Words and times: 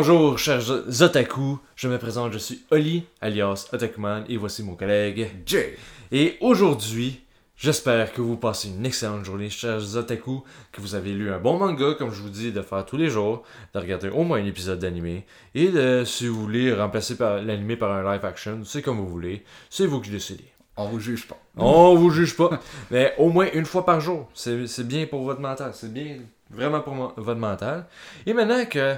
Bonjour 0.00 0.38
chers 0.38 0.70
otaku, 1.02 1.58
je 1.76 1.86
me 1.86 1.98
présente, 1.98 2.32
je 2.32 2.38
suis 2.38 2.64
Oli 2.70 3.04
alias 3.20 3.68
Otakuman 3.70 4.24
et 4.30 4.38
voici 4.38 4.62
mon 4.62 4.74
collègue 4.74 5.28
Jay. 5.44 5.76
Et 6.10 6.38
aujourd'hui, 6.40 7.20
j'espère 7.54 8.10
que 8.14 8.22
vous 8.22 8.38
passez 8.38 8.68
une 8.70 8.86
excellente 8.86 9.26
journée 9.26 9.50
chers 9.50 9.96
otaku, 9.96 10.42
que 10.72 10.80
vous 10.80 10.94
avez 10.94 11.12
lu 11.12 11.30
un 11.30 11.38
bon 11.38 11.58
manga 11.58 11.92
comme 11.98 12.14
je 12.14 12.22
vous 12.22 12.30
dis 12.30 12.50
de 12.50 12.62
faire 12.62 12.86
tous 12.86 12.96
les 12.96 13.10
jours, 13.10 13.42
de 13.74 13.78
regarder 13.78 14.08
au 14.08 14.22
moins 14.22 14.38
un 14.38 14.46
épisode 14.46 14.78
d'animé 14.78 15.26
et 15.54 15.68
de, 15.68 16.02
si 16.06 16.28
vous 16.28 16.40
voulez, 16.40 16.72
remplacer 16.72 17.18
par 17.18 17.42
l'animé 17.42 17.76
par 17.76 17.92
un 17.92 18.02
live 18.02 18.24
action, 18.24 18.62
c'est 18.64 18.80
comme 18.80 18.96
vous 18.96 19.06
voulez, 19.06 19.44
c'est 19.68 19.84
vous 19.84 20.00
qui 20.00 20.08
décidez. 20.08 20.46
On 20.78 20.86
vous 20.86 21.00
juge 21.00 21.28
pas. 21.28 21.36
On 21.58 21.94
vous 21.94 22.08
juge 22.08 22.38
pas, 22.38 22.58
mais 22.90 23.12
au 23.18 23.28
moins 23.28 23.48
une 23.52 23.66
fois 23.66 23.84
par 23.84 24.00
jour, 24.00 24.30
c'est 24.32 24.66
c'est 24.66 24.88
bien 24.88 25.04
pour 25.04 25.24
votre 25.24 25.42
mental, 25.42 25.72
c'est 25.74 25.92
bien 25.92 26.20
vraiment 26.50 26.80
pour 26.80 26.94
votre 27.18 27.38
mental. 27.38 27.84
Et 28.24 28.32
maintenant 28.32 28.64
que 28.64 28.96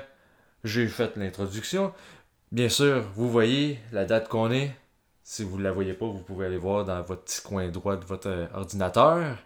j'ai 0.65 0.87
fait 0.89 1.17
l'introduction, 1.17 1.93
bien 2.53 2.69
sûr, 2.69 3.03
vous 3.15 3.31
voyez 3.31 3.79
la 3.93 4.05
date 4.05 4.29
qu'on 4.29 4.51
est. 4.51 4.71
Si 5.25 5.45
vous 5.45 5.59
ne 5.59 5.63
la 5.63 5.73
voyez 5.73 5.95
pas, 5.95 6.07
vous 6.07 6.19
pouvez 6.19 6.47
aller 6.47 6.57
voir 6.59 6.85
dans 6.85 7.01
votre 7.03 7.23
petit 7.23 7.41
coin 7.43 7.69
droit 7.69 7.97
de 7.97 8.05
votre 8.05 8.29
euh, 8.29 8.47
ordinateur. 8.55 9.37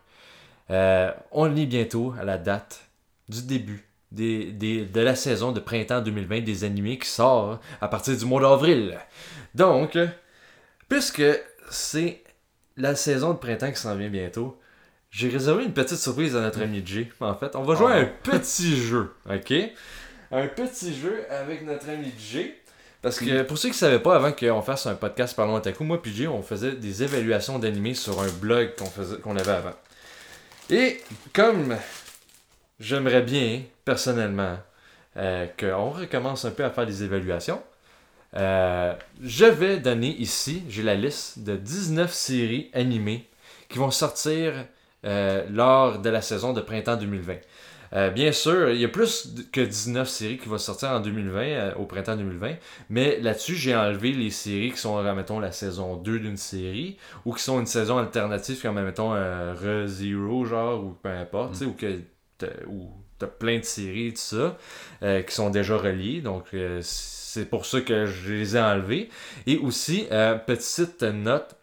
Euh, 0.70 1.12
on 1.32 1.54
est 1.54 1.66
bientôt 1.66 2.14
à 2.18 2.24
la 2.24 2.38
date 2.38 2.80
du 3.28 3.42
début 3.42 3.84
des, 4.10 4.52
des- 4.52 4.84
de 4.86 5.00
la 5.00 5.14
saison 5.14 5.52
de 5.52 5.60
printemps 5.60 6.00
2020 6.00 6.40
des 6.40 6.64
animés 6.64 6.98
qui 6.98 7.08
sort 7.08 7.60
à 7.80 7.88
partir 7.88 8.16
du 8.16 8.24
mois 8.24 8.40
d'avril. 8.40 8.98
Donc, 9.54 9.98
puisque 10.88 11.22
c'est 11.70 12.22
la 12.76 12.94
saison 12.94 13.32
de 13.32 13.38
printemps 13.38 13.70
qui 13.70 13.80
s'en 13.80 13.94
vient 13.96 14.08
bientôt, 14.10 14.58
j'ai 15.10 15.28
réservé 15.28 15.64
une 15.64 15.72
petite 15.72 15.98
surprise 15.98 16.36
à 16.36 16.40
notre 16.40 16.60
ami 16.62 16.82
Jay. 16.84 17.08
En 17.20 17.34
fait, 17.34 17.54
on 17.56 17.62
va 17.62 17.74
jouer 17.74 17.92
à 17.92 17.96
un 17.96 18.04
petit 18.22 18.76
jeu, 18.76 19.14
ok? 19.30 19.54
Un 20.32 20.48
petit 20.48 20.94
jeu 20.94 21.24
avec 21.30 21.64
notre 21.64 21.88
ami 21.88 22.12
Jay. 22.18 22.60
Parce 23.02 23.20
que 23.20 23.42
pour 23.42 23.58
ceux 23.58 23.68
qui 23.68 23.74
ne 23.74 23.78
savaient 23.78 24.00
pas, 24.00 24.16
avant 24.16 24.32
qu'on 24.32 24.62
fasse 24.62 24.86
un 24.86 24.96
podcast 24.96 25.36
Parlons 25.36 25.54
Otaku, 25.54 25.84
moi 25.84 26.00
Jay, 26.04 26.26
on 26.26 26.42
faisait 26.42 26.72
des 26.72 27.02
évaluations 27.02 27.58
d'animés 27.58 27.94
sur 27.94 28.20
un 28.20 28.28
blog 28.28 28.74
qu'on 28.76 28.86
faisait 28.86 29.18
qu'on 29.18 29.36
avait 29.36 29.52
avant. 29.52 29.74
Et 30.70 31.00
comme 31.32 31.76
j'aimerais 32.80 33.22
bien, 33.22 33.62
personnellement, 33.84 34.58
euh, 35.16 35.46
qu'on 35.58 35.90
recommence 35.90 36.44
un 36.44 36.50
peu 36.50 36.64
à 36.64 36.70
faire 36.70 36.86
des 36.86 37.04
évaluations, 37.04 37.62
euh, 38.34 38.94
je 39.22 39.44
vais 39.44 39.78
donner 39.78 40.14
ici, 40.16 40.64
j'ai 40.68 40.82
la 40.82 40.94
liste 40.94 41.38
de 41.38 41.56
19 41.56 42.12
séries 42.12 42.70
animées 42.74 43.28
qui 43.68 43.78
vont 43.78 43.90
sortir 43.90 44.52
euh, 45.04 45.46
lors 45.50 46.00
de 46.00 46.10
la 46.10 46.20
saison 46.20 46.52
de 46.52 46.60
printemps 46.60 46.96
2020. 46.96 47.34
Euh, 47.92 48.10
bien 48.10 48.32
sûr, 48.32 48.70
il 48.70 48.80
y 48.80 48.84
a 48.84 48.88
plus 48.88 49.32
que 49.52 49.60
19 49.60 50.08
séries 50.08 50.38
qui 50.38 50.48
vont 50.48 50.58
sortir 50.58 50.90
en 50.90 51.00
2020, 51.00 51.40
euh, 51.42 51.74
au 51.76 51.84
printemps 51.84 52.16
2020, 52.16 52.54
mais 52.90 53.18
là-dessus, 53.20 53.54
j'ai 53.54 53.74
enlevé 53.76 54.12
les 54.12 54.30
séries 54.30 54.72
qui 54.72 54.78
sont, 54.78 55.02
mettons, 55.14 55.38
la 55.40 55.52
saison 55.52 55.96
2 55.96 56.18
d'une 56.18 56.36
série, 56.36 56.96
ou 57.24 57.32
qui 57.32 57.42
sont 57.42 57.60
une 57.60 57.66
saison 57.66 57.98
alternative, 57.98 58.60
comme, 58.60 58.80
mettons, 58.82 59.14
euh, 59.14 59.54
Re-Zero, 59.54 60.44
genre, 60.44 60.84
ou 60.84 60.90
peu 61.02 61.08
importe, 61.10 61.52
tu 61.52 61.58
sais, 61.58 61.64
ou 61.66 61.72
que 61.74 62.00
t'as- 62.38 62.46
plein 63.38 63.58
de 63.58 63.64
séries, 63.64 64.12
tout 64.12 64.20
ça, 64.20 64.58
euh, 65.02 65.22
qui 65.22 65.34
sont 65.34 65.48
déjà 65.50 65.76
reliées, 65.78 66.20
donc 66.20 66.44
euh, 66.54 66.80
c'est 66.82 67.48
pour 67.48 67.64
ça 67.64 67.80
que 67.80 68.04
je 68.06 68.32
les 68.32 68.56
ai 68.56 68.60
enlevées. 68.60 69.08
Et 69.46 69.56
aussi, 69.58 70.06
euh, 70.12 70.34
petite 70.34 71.02
note, 71.02 71.54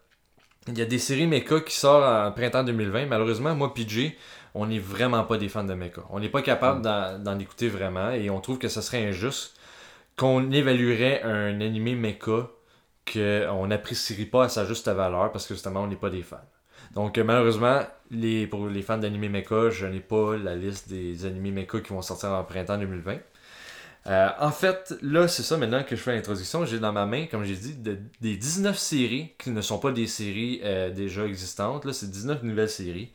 il 0.68 0.78
y 0.78 0.82
a 0.82 0.86
des 0.86 1.00
séries 1.00 1.28
mecha 1.28 1.60
qui 1.60 1.76
sortent 1.76 2.04
en 2.04 2.32
printemps 2.32 2.64
2020. 2.64 3.06
Malheureusement, 3.06 3.54
moi, 3.56 3.74
PJ, 3.74 4.14
on 4.56 4.68
n'est 4.68 4.80
vraiment 4.80 5.24
pas 5.24 5.38
des 5.38 5.50
fans 5.50 5.64
de 5.64 5.74
mecha. 5.74 6.02
On 6.10 6.20
n'est 6.20 6.30
pas 6.30 6.42
capable 6.42 6.82
d'en 6.82 7.20
d'en 7.20 7.40
écouter 7.40 7.70
vraiment 7.70 8.12
et 8.12 8.30
on 8.30 8.40
trouve 8.42 8.60
que 8.60 8.68
ce 8.68 8.82
serait 8.82 9.06
injuste 9.08 9.58
qu'on 10.18 10.52
évaluerait 10.52 11.24
un 11.24 11.62
animé 11.62 11.96
mecha 11.96 12.50
qu'on 13.12 13.68
n'apprécierait 13.68 14.26
pas 14.26 14.46
à 14.46 14.50
sa 14.50 14.66
juste 14.66 14.88
valeur 14.90 15.32
parce 15.32 15.48
que 15.48 15.54
justement, 15.54 15.82
on 15.84 15.88
n'est 15.88 15.96
pas 15.96 16.10
des 16.10 16.22
fans. 16.24 16.38
Donc, 16.96 17.18
euh, 17.18 17.24
malheureusement, 17.24 17.82
les, 18.12 18.48
pour 18.48 18.68
les 18.68 18.82
fans 18.82 18.98
d'animé 18.98 19.30
mecha, 19.30 19.70
je 19.72 19.86
n'ai 19.88 20.00
pas 20.00 20.38
la 20.38 20.56
liste 20.56 20.90
des 20.90 21.26
animés 21.26 21.52
mecha 21.52 21.80
qui 21.82 21.90
vont 21.90 22.02
sortir 22.02 22.30
en 22.32 22.44
printemps 22.44 22.78
2020. 22.78 23.18
Euh, 24.08 24.30
en 24.40 24.52
fait, 24.52 24.94
là, 25.02 25.28
c'est 25.30 25.44
ça 25.44 25.58
maintenant 25.58 25.84
que 25.84 25.96
je 25.96 26.02
fais 26.02 26.14
l'introduction. 26.14 26.66
J'ai 26.66 26.80
dans 26.80 26.92
ma 26.92 27.06
main, 27.06 27.26
comme 27.28 27.44
j'ai 27.46 27.56
dit, 27.56 27.76
de- 27.76 28.00
des 28.22 28.36
19 28.36 28.78
séries 28.78 29.32
qui 29.40 29.50
ne 29.50 29.62
sont 29.62 29.80
pas 29.80 29.92
des 29.92 30.08
séries 30.08 30.60
euh, 30.64 30.90
déjà 30.92 31.26
existantes. 31.26 31.86
Là, 31.86 31.94
c'est 31.94 32.12
19 32.12 32.44
nouvelles 32.44 32.70
séries. 32.70 33.12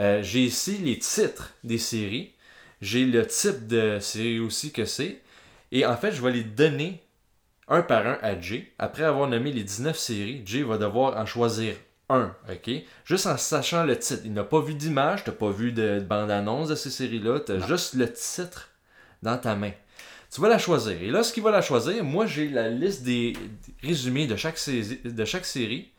Euh, 0.00 0.22
j'ai 0.22 0.44
ici 0.44 0.78
les 0.78 0.98
titres 0.98 1.52
des 1.62 1.78
séries. 1.78 2.32
J'ai 2.80 3.04
le 3.04 3.26
type 3.26 3.66
de 3.66 3.98
série 4.00 4.40
aussi 4.40 4.72
que 4.72 4.86
c'est. 4.86 5.20
Et 5.72 5.84
en 5.84 5.96
fait, 5.96 6.12
je 6.12 6.22
vais 6.22 6.32
les 6.32 6.42
donner 6.44 7.02
un 7.68 7.82
par 7.82 8.06
un 8.06 8.18
à 8.22 8.40
Jay. 8.40 8.72
Après 8.78 9.04
avoir 9.04 9.28
nommé 9.28 9.52
les 9.52 9.62
19 9.62 9.96
séries, 9.96 10.42
Jay 10.46 10.62
va 10.62 10.78
devoir 10.78 11.16
en 11.18 11.26
choisir 11.26 11.74
un, 12.08 12.34
ok? 12.50 12.70
Juste 13.04 13.26
en 13.26 13.36
sachant 13.36 13.84
le 13.84 13.98
titre. 13.98 14.22
Il 14.24 14.32
n'a 14.32 14.42
pas 14.42 14.60
vu 14.60 14.74
d'image, 14.74 15.22
t'as 15.24 15.32
pas 15.32 15.50
vu 15.50 15.70
de, 15.72 16.00
de 16.00 16.04
bande-annonce 16.04 16.68
de 16.68 16.74
ces 16.74 16.90
séries-là, 16.90 17.40
t'as 17.40 17.66
juste 17.66 17.94
le 17.94 18.10
titre 18.12 18.70
dans 19.22 19.36
ta 19.36 19.54
main. 19.54 19.72
Tu 20.32 20.40
vas 20.40 20.48
la 20.48 20.58
choisir. 20.58 21.00
Et 21.02 21.08
lorsqu'il 21.08 21.42
va 21.42 21.50
la 21.50 21.62
choisir, 21.62 22.02
moi 22.02 22.26
j'ai 22.26 22.48
la 22.48 22.68
liste 22.70 23.02
des 23.02 23.32
des 23.32 23.86
résumés 23.86 24.26
de 24.26 24.36
chaque, 24.36 24.58
de 25.04 25.24
chaque 25.24 25.44
série. 25.44 25.90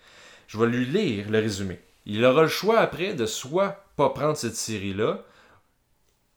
Je 0.48 0.58
vais 0.58 0.68
lui 0.68 0.86
lire 0.86 1.30
le 1.30 1.40
résumé. 1.40 1.80
Il 2.14 2.26
aura 2.26 2.42
le 2.44 2.48
choix 2.48 2.80
après 2.80 3.14
de 3.14 3.26
soit 3.26 3.86
pas 3.96 4.10
prendre 4.10 4.36
cette 4.38 4.56
série-là, 4.56 5.20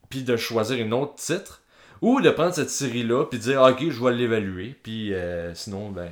puis 0.09 0.23
de 0.23 0.37
choisir 0.37 0.79
une 0.79 0.93
autre 0.93 1.15
titre, 1.17 1.63
ou 2.01 2.21
de 2.21 2.31
prendre 2.31 2.55
cette 2.55 2.71
série-là, 2.71 3.25
puis 3.25 3.39
de 3.39 3.45
dire, 3.45 3.63
Ah, 3.63 3.71
ok, 3.71 3.89
je 3.91 4.03
vais 4.05 4.13
l'évaluer, 4.13 4.77
puis 4.83 5.15
euh, 5.15 5.55
sinon, 5.55 5.91
ben, 5.91 6.11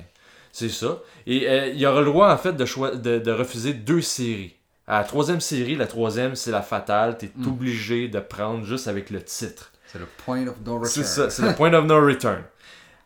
c'est 0.52 0.68
ça. 0.68 0.98
Et 1.26 1.48
euh, 1.48 1.68
il 1.68 1.84
aura 1.86 2.00
le 2.00 2.06
droit, 2.06 2.32
en 2.32 2.36
fait, 2.38 2.52
de, 2.54 2.64
choi- 2.64 2.96
de, 2.96 3.18
de 3.18 3.30
refuser 3.30 3.74
deux 3.74 4.00
séries. 4.00 4.54
À 4.86 4.98
la 4.98 5.04
troisième 5.04 5.40
série, 5.40 5.76
la 5.76 5.86
troisième, 5.86 6.34
c'est 6.34 6.50
la 6.50 6.62
fatale, 6.62 7.16
t'es 7.18 7.30
Mm. 7.36 7.46
obligé 7.48 8.08
de 8.08 8.18
prendre 8.20 8.64
juste 8.64 8.88
avec 8.88 9.10
le 9.10 9.22
titre. 9.22 9.72
C'est 9.86 9.98
le 9.98 10.06
point 10.24 10.46
of 10.46 10.56
no 10.64 10.78
return. 10.78 10.90
C'est 10.90 11.04
ça, 11.04 11.30
c'est 11.30 11.42
le 11.42 11.54
point 11.56 11.72
of 11.74 11.84
no 11.84 12.04
return. 12.04 12.42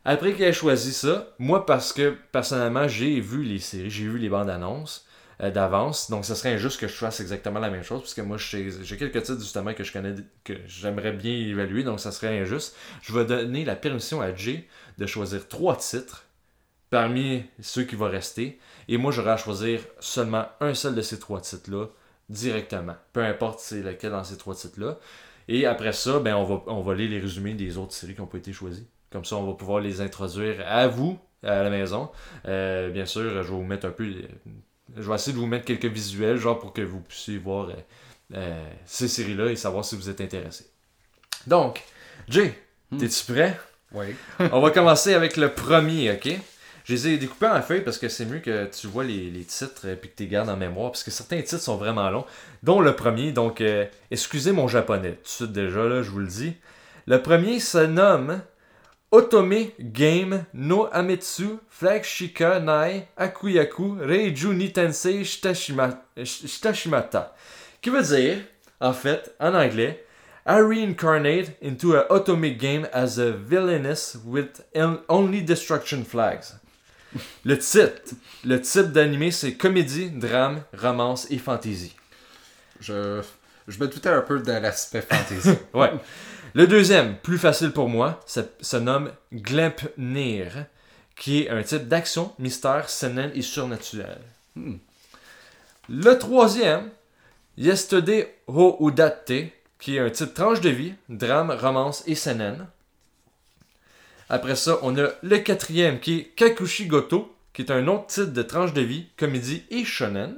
Après 0.04 0.32
qu'il 0.34 0.44
ait 0.44 0.52
choisi 0.52 0.92
ça, 0.92 1.28
moi 1.38 1.66
parce 1.66 1.92
que 1.92 2.14
personnellement 2.30 2.86
j'ai 2.86 3.18
vu 3.20 3.42
les 3.42 3.58
séries, 3.58 3.90
j'ai 3.90 4.04
vu 4.04 4.18
les 4.18 4.28
bandes 4.28 4.48
annonces 4.48 5.04
euh, 5.40 5.50
d'avance, 5.50 6.10
donc 6.10 6.24
ce 6.24 6.34
serait 6.34 6.54
injuste 6.54 6.80
que 6.80 6.88
je 6.88 6.94
fasse 6.94 7.20
exactement 7.20 7.60
la 7.60 7.70
même 7.70 7.82
chose, 7.82 8.00
puisque 8.00 8.20
moi 8.20 8.36
j'ai 8.38 8.70
quelques 8.98 9.22
titres 9.22 9.40
justement 9.40 9.74
que 9.74 9.84
je 9.84 9.92
connais, 9.92 10.14
que 10.44 10.54
j'aimerais 10.66 11.12
bien 11.12 11.32
évaluer, 11.32 11.84
donc 11.84 12.00
ça 12.00 12.12
serait 12.12 12.40
injuste. 12.40 12.76
Je 13.02 13.12
vais 13.12 13.24
donner 13.24 13.64
la 13.64 13.76
permission 13.76 14.20
à 14.20 14.34
Jay 14.34 14.66
de 14.98 15.06
choisir 15.06 15.46
trois 15.48 15.76
titres 15.76 16.24
parmi 16.90 17.44
ceux 17.60 17.84
qui 17.84 17.96
vont 17.96 18.10
rester, 18.10 18.58
et 18.88 18.96
moi 18.96 19.12
j'aurai 19.12 19.32
à 19.32 19.36
choisir 19.36 19.80
seulement 20.00 20.46
un 20.60 20.74
seul 20.74 20.94
de 20.94 21.02
ces 21.02 21.18
trois 21.18 21.40
titres-là 21.40 21.86
directement, 22.28 22.96
peu 23.12 23.22
importe 23.24 23.60
c'est 23.60 23.82
lequel 23.82 24.12
dans 24.12 24.24
ces 24.24 24.36
trois 24.36 24.54
titres-là. 24.54 24.98
Et 25.48 25.64
après 25.64 25.92
ça, 25.92 26.18
ben, 26.18 26.34
on, 26.34 26.44
va, 26.44 26.62
on 26.66 26.80
va 26.80 26.94
lire 26.94 27.10
les 27.10 27.20
résumés 27.20 27.54
des 27.54 27.78
autres 27.78 27.92
séries 27.92 28.14
qui 28.14 28.20
n'ont 28.20 28.26
pas 28.26 28.38
été 28.38 28.52
choisies. 28.52 28.86
Comme 29.10 29.24
ça, 29.24 29.36
on 29.36 29.46
va 29.46 29.54
pouvoir 29.54 29.80
les 29.80 30.00
introduire 30.00 30.56
à 30.66 30.88
vous, 30.88 31.18
à 31.42 31.62
la 31.62 31.70
maison. 31.70 32.10
Euh, 32.46 32.90
bien 32.90 33.06
sûr, 33.06 33.30
je 33.30 33.38
vais 33.38 33.44
vous 33.44 33.62
mettre 33.62 33.86
un 33.86 33.90
peu. 33.90 34.12
Je 34.96 35.02
vais 35.02 35.14
essayer 35.14 35.32
de 35.32 35.38
vous 35.38 35.46
mettre 35.46 35.64
quelques 35.64 35.86
visuels, 35.86 36.36
genre 36.36 36.58
pour 36.58 36.72
que 36.72 36.82
vous 36.82 37.00
puissiez 37.00 37.38
voir 37.38 37.68
euh, 37.70 37.72
euh, 38.34 38.68
ces 38.84 39.08
séries-là 39.08 39.46
et 39.50 39.56
savoir 39.56 39.84
si 39.84 39.96
vous 39.96 40.08
êtes 40.08 40.20
intéressé. 40.20 40.66
Donc, 41.46 41.82
Jay, 42.28 42.54
Hmm. 42.92 42.98
t'es-tu 42.98 43.32
prêt? 43.32 43.58
Oui. 43.92 44.06
On 44.52 44.60
va 44.60 44.70
commencer 44.70 45.12
avec 45.14 45.36
le 45.36 45.48
premier, 45.52 46.12
ok? 46.12 46.28
Je 46.84 46.92
les 46.94 47.08
ai 47.08 47.18
découpés 47.18 47.48
en 47.48 47.60
feuilles 47.60 47.82
parce 47.82 47.98
que 47.98 48.08
c'est 48.08 48.24
mieux 48.24 48.38
que 48.38 48.66
tu 48.66 48.86
vois 48.86 49.02
les, 49.02 49.28
les 49.28 49.42
titres 49.42 49.88
et 49.88 49.96
que 49.96 50.06
tu 50.06 50.22
les 50.22 50.28
gardes 50.28 50.48
en 50.48 50.56
mémoire 50.56 50.92
parce 50.92 51.02
que 51.02 51.10
certains 51.10 51.42
titres 51.42 51.60
sont 51.60 51.76
vraiment 51.76 52.08
longs, 52.10 52.24
dont 52.62 52.80
le 52.80 52.94
premier. 52.94 53.32
Donc, 53.32 53.60
euh, 53.60 53.86
excusez 54.12 54.52
mon 54.52 54.68
japonais, 54.68 55.14
tout 55.14 55.22
de 55.24 55.28
suite 55.28 55.52
déjà, 55.52 55.82
là, 55.84 56.02
je 56.02 56.10
vous 56.10 56.20
le 56.20 56.28
dis. 56.28 56.54
Le 57.08 57.20
premier 57.20 57.58
se 57.58 57.78
nomme 57.78 58.40
Otome 59.12 59.72
Game 59.92 60.46
no 60.52 60.88
Ametsu 60.92 61.60
Flagshika 61.70 62.60
Nai 62.62 63.08
Akuyaku 63.16 63.98
Reiju 64.00 64.52
ni 64.52 64.72
Tensei 64.72 65.22
Shitashima- 65.24 65.98
Shitashimata. 66.24 67.32
Qui 67.80 67.90
veut 67.90 68.02
dire, 68.02 68.38
en 68.80 68.92
fait, 68.92 69.34
en 69.40 69.54
anglais, 69.54 70.02
I 70.46 70.60
reincarnate 70.60 71.56
into 71.62 71.94
a 71.96 72.06
Otome 72.10 72.56
game 72.56 72.86
as 72.92 73.18
a 73.18 73.30
villainess 73.32 74.16
with 74.24 74.62
on- 74.74 75.00
only 75.08 75.40
destruction 75.42 76.04
flags. 76.04 76.54
Le 77.44 77.56
titre, 77.56 78.14
le 78.44 78.60
type 78.60 78.92
d'animé, 78.92 79.30
c'est 79.30 79.54
comédie, 79.54 80.10
drame, 80.10 80.62
romance 80.76 81.26
et 81.30 81.38
fantasy. 81.38 81.94
Je, 82.80 83.22
je 83.68 83.78
me 83.78 83.86
doutais 83.88 84.10
un 84.10 84.20
peu 84.20 84.40
de 84.40 84.52
l'aspect 84.52 85.00
fantasy. 85.02 85.56
Ouais. 85.74 85.92
Le 86.56 86.66
deuxième, 86.66 87.18
plus 87.18 87.36
facile 87.36 87.70
pour 87.70 87.90
moi, 87.90 88.18
se 88.24 88.76
nomme 88.78 89.12
Gleipnir, 89.30 90.64
qui 91.14 91.42
est 91.42 91.50
un 91.50 91.62
type 91.62 91.86
d'action, 91.86 92.32
mystère, 92.38 92.88
seinen 92.88 93.30
et 93.34 93.42
surnaturel. 93.42 94.22
Hmm. 94.54 94.76
Le 95.90 96.14
troisième, 96.14 96.88
Yesterday 97.58 98.34
Ho 98.46 98.78
Udate, 98.80 99.52
qui 99.78 99.96
est 99.96 100.00
un 100.00 100.08
type 100.08 100.32
tranche 100.32 100.62
de 100.62 100.70
vie, 100.70 100.94
drame, 101.10 101.50
romance 101.50 102.02
et 102.06 102.14
seinen. 102.14 102.66
Après 104.30 104.56
ça, 104.56 104.78
on 104.80 104.96
a 104.96 105.08
le 105.22 105.36
quatrième 105.36 106.00
qui 106.00 106.20
est 106.20 106.24
Kakushi 106.36 106.86
Goto, 106.86 107.36
qui 107.52 107.60
est 107.60 107.70
un 107.70 107.86
autre 107.86 108.06
titre 108.06 108.32
de 108.32 108.42
tranche 108.42 108.72
de 108.72 108.80
vie, 108.80 109.08
comédie 109.18 109.62
et 109.68 109.84
shonen. 109.84 110.34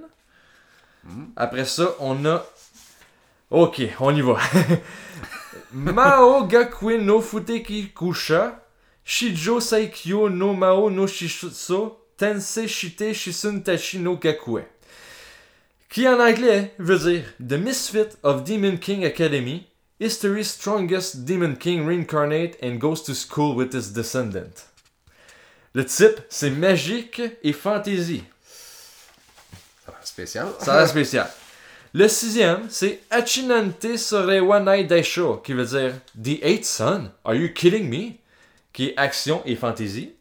Après 1.37 1.65
ça, 1.65 1.95
on 2.01 2.27
a. 2.27 2.45
Ok, 3.51 3.83
on 4.01 4.13
y 4.13 4.21
va. 4.21 4.37
Mao 5.73 6.47
Gakuen 6.47 7.05
no 7.05 7.21
Futeki 7.21 7.93
Kusha, 7.93 8.61
Shijo 9.05 9.61
Saikyo 9.61 10.29
no 10.29 10.55
Mao 10.55 10.89
no 10.89 11.07
Shisuso, 11.07 11.97
Tensei 12.17 12.67
Shite 12.67 13.13
Shisun 13.13 13.63
Tachi 13.63 13.99
no 13.99 14.17
Gakue. 14.17 14.65
Qui 15.91 16.07
en 16.07 16.21
anglais 16.21 16.73
veut 16.79 16.99
dire 16.99 17.25
The 17.39 17.59
Misfit 17.59 18.17
of 18.23 18.45
Demon 18.45 18.79
King 18.79 19.05
Academy, 19.05 19.67
History's 20.01 20.51
Strongest 20.51 21.25
Demon 21.25 21.55
King 21.57 21.87
Reincarnate 21.87 22.57
and 22.63 22.79
Goes 22.79 23.03
to 23.03 23.15
School 23.15 23.55
with 23.55 23.75
his 23.75 23.93
Descendant. 23.93 24.67
Le 25.75 25.85
type, 25.85 26.21
c'est 26.31 26.51
magique 26.51 27.21
et 27.43 27.53
fantasy. 27.53 28.25
Ça 29.85 29.93
va 29.93 29.99
spécial. 30.03 30.49
Ça 30.61 30.75
a 30.75 30.79
l'air 30.79 30.89
spécial. 30.89 31.31
Le 31.95 32.07
sixième, 32.07 32.67
c'est 32.69 33.01
Achinante 33.11 33.97
Sorewa 33.97 34.61
Nai 34.61 34.85
Daisho, 34.85 35.39
qui 35.39 35.55
veut 35.55 35.65
dire 35.65 35.95
The 36.23 36.43
Eighth 36.43 36.67
Son, 36.67 37.11
Are 37.25 37.35
you 37.35 37.49
kidding 37.55 37.89
me? 37.89 38.13
Qui 38.73 38.89
est 38.89 38.95
action 38.99 39.43
et 39.47 39.57
fantasy. 39.57 40.13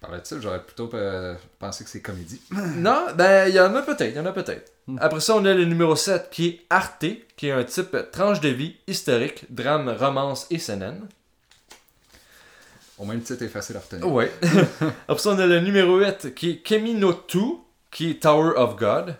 Par 0.00 0.10
le 0.10 0.20
titre, 0.20 0.40
j'aurais 0.42 0.62
plutôt 0.62 0.90
euh, 0.94 1.34
pensé 1.58 1.84
que 1.84 1.90
c'est 1.90 2.02
comédie. 2.02 2.40
Non, 2.76 3.06
ben, 3.14 3.48
il 3.48 3.54
y 3.54 3.60
en 3.60 3.74
a 3.74 3.82
peut-être, 3.82 4.10
il 4.10 4.16
y 4.16 4.20
en 4.20 4.26
a 4.26 4.32
peut-être. 4.32 4.72
Après 4.98 5.20
ça, 5.20 5.36
on 5.36 5.44
a 5.44 5.54
le 5.54 5.64
numéro 5.64 5.96
7 5.96 6.28
qui 6.30 6.48
est 6.48 6.60
Arte, 6.68 7.06
qui 7.36 7.46
est 7.46 7.52
un 7.52 7.64
type 7.64 7.96
tranche 8.12 8.40
de 8.40 8.50
vie, 8.50 8.76
historique, 8.86 9.46
drame, 9.48 9.88
romance 9.88 10.46
et 10.50 10.58
seinen. 10.58 11.06
Au 12.98 13.04
moins, 13.04 13.14
le 13.14 13.22
titre 13.22 13.44
est 13.44 13.48
facile 13.48 13.76
à 13.76 13.80
retenir. 13.80 14.06
Ouais. 14.12 14.30
Après 15.08 15.22
ça, 15.22 15.30
on 15.30 15.38
a 15.38 15.46
le 15.46 15.60
numéro 15.60 15.98
8 15.98 16.34
qui 16.34 16.50
est 16.50 16.56
Kemi 16.56 16.94
no 16.94 17.14
Tu, 17.14 17.38
qui 17.90 18.10
est 18.10 18.22
Tower 18.22 18.52
of 18.56 18.76
God, 18.76 19.16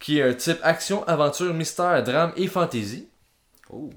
qui 0.00 0.18
est 0.18 0.22
un 0.22 0.34
type 0.34 0.58
action, 0.62 1.06
aventure, 1.06 1.54
mystère, 1.54 2.02
drame 2.02 2.32
et 2.36 2.48
fantasy. 2.48 3.08
Oh. 3.70 3.90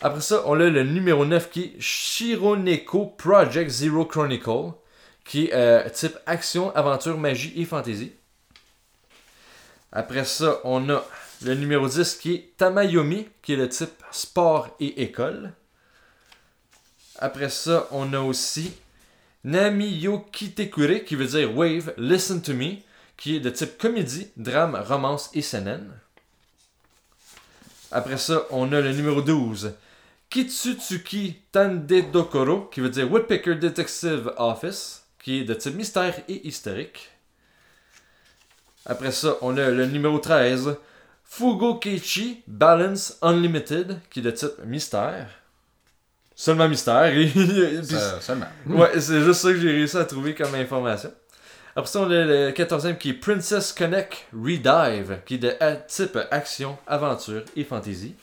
Après 0.00 0.20
ça, 0.20 0.42
on 0.46 0.58
a 0.58 0.70
le 0.70 0.84
numéro 0.84 1.26
9 1.26 1.50
qui 1.50 1.62
est 1.62 1.80
Shironeko 1.80 3.06
Project 3.18 3.70
Zero 3.70 4.04
Chronicle, 4.04 4.72
qui 5.24 5.46
est 5.46 5.54
euh, 5.54 5.88
type 5.90 6.16
action, 6.26 6.74
aventure, 6.74 7.18
magie 7.18 7.52
et 7.56 7.64
fantasy. 7.64 8.12
Après 9.92 10.24
ça, 10.24 10.60
on 10.64 10.88
a 10.88 11.04
le 11.44 11.54
numéro 11.54 11.86
10 11.86 12.14
qui 12.14 12.34
est 12.34 12.56
Tamayomi, 12.56 13.28
qui 13.42 13.52
est 13.52 13.56
le 13.56 13.68
type 13.68 14.02
sport 14.10 14.74
et 14.80 15.02
école. 15.02 15.52
Après 17.18 17.50
ça, 17.50 17.88
on 17.90 18.12
a 18.14 18.20
aussi 18.20 18.72
Namiyo 19.44 20.20
Kitekure, 20.32 21.04
qui 21.04 21.16
veut 21.16 21.26
dire 21.26 21.56
Wave, 21.56 21.92
Listen 21.96 22.40
to 22.40 22.54
Me, 22.54 22.78
qui 23.16 23.36
est 23.36 23.40
de 23.40 23.50
type 23.50 23.78
comédie, 23.78 24.28
drame, 24.36 24.74
romance 24.86 25.30
et 25.34 25.42
seinen. 25.42 25.90
Après 27.90 28.16
ça, 28.16 28.42
on 28.50 28.72
a 28.72 28.80
le 28.80 28.92
numéro 28.92 29.20
12, 29.22 29.74
Kitsutsuki 30.30 31.36
Tande 31.52 31.86
Dokoro, 32.10 32.62
qui 32.72 32.80
veut 32.80 32.88
dire 32.88 33.10
Woodpecker 33.10 33.56
Detective 33.56 34.32
Office, 34.38 35.04
qui 35.22 35.40
est 35.40 35.44
de 35.44 35.54
type 35.54 35.74
mystère 35.74 36.14
et 36.28 36.46
historique. 36.46 37.10
Après 38.86 39.12
ça, 39.12 39.36
on 39.42 39.56
a 39.58 39.68
le 39.70 39.86
numéro 39.86 40.18
13, 40.18 40.76
Fugo 41.24 41.76
Keiichi 41.76 42.42
Balance 42.46 43.18
Unlimited, 43.22 44.00
qui 44.10 44.20
est 44.20 44.22
de 44.22 44.30
type 44.30 44.64
mystère. 44.64 45.28
Seulement 46.34 46.68
mystère. 46.68 47.14
et- 47.16 47.26
puis- 47.30 47.84
Ça- 47.84 48.20
seulement. 48.20 48.46
Ouais, 48.66 48.98
c'est 49.00 49.20
juste 49.22 49.42
ça 49.42 49.52
que 49.52 49.60
j'ai 49.60 49.70
réussi 49.70 49.96
à 49.98 50.04
trouver 50.06 50.34
comme 50.34 50.54
information. 50.54 51.12
Après 51.74 51.90
ça, 51.90 52.00
on 52.00 52.10
a 52.10 52.24
le 52.24 52.50
14e 52.50 52.98
qui 52.98 53.10
est 53.10 53.14
Princess 53.14 53.72
Connect 53.72 54.26
Redive, 54.34 55.20
qui 55.24 55.34
est 55.34 55.38
de 55.38 55.54
type 55.88 56.18
action, 56.30 56.76
aventure 56.86 57.44
et 57.56 57.64
fantasy. 57.64 58.14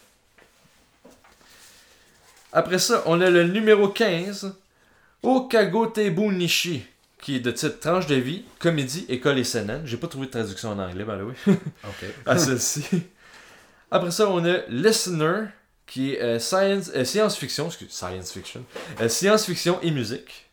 Après 2.53 2.79
ça, 2.79 3.03
on 3.05 3.19
a 3.21 3.29
le 3.29 3.43
numéro 3.45 3.87
15, 3.87 4.55
Okago 5.23 5.87
Tebu 5.87 6.27
Nishi, 6.27 6.83
qui 7.21 7.35
est 7.37 7.39
de 7.39 7.51
type 7.51 7.79
tranche 7.79 8.05
de 8.07 8.15
vie, 8.15 8.43
comédie, 8.59 9.05
école 9.09 9.39
et 9.39 9.43
seinen. 9.43 9.81
J'ai 9.85 9.97
pas 9.97 10.07
trouvé 10.07 10.27
de 10.27 10.31
traduction 10.31 10.69
en 10.69 10.79
anglais, 10.79 11.03
by 11.03 11.11
the 11.11 11.23
way, 11.23 11.35
Ok. 11.83 12.05
à 12.25 12.37
celle-ci. 12.37 12.83
Après 13.91 14.11
ça, 14.11 14.29
on 14.29 14.45
a 14.45 14.57
Listener, 14.69 15.45
qui 15.87 16.13
est 16.13 16.21
euh, 16.21 16.39
science, 16.39 16.91
euh, 16.95 17.03
science-fiction, 17.03 17.65
excuse, 17.67 17.89
science-fiction, 17.89 18.63
euh, 19.01 19.09
science-fiction 19.09 19.79
et 19.81 19.89
musique. 19.89 20.48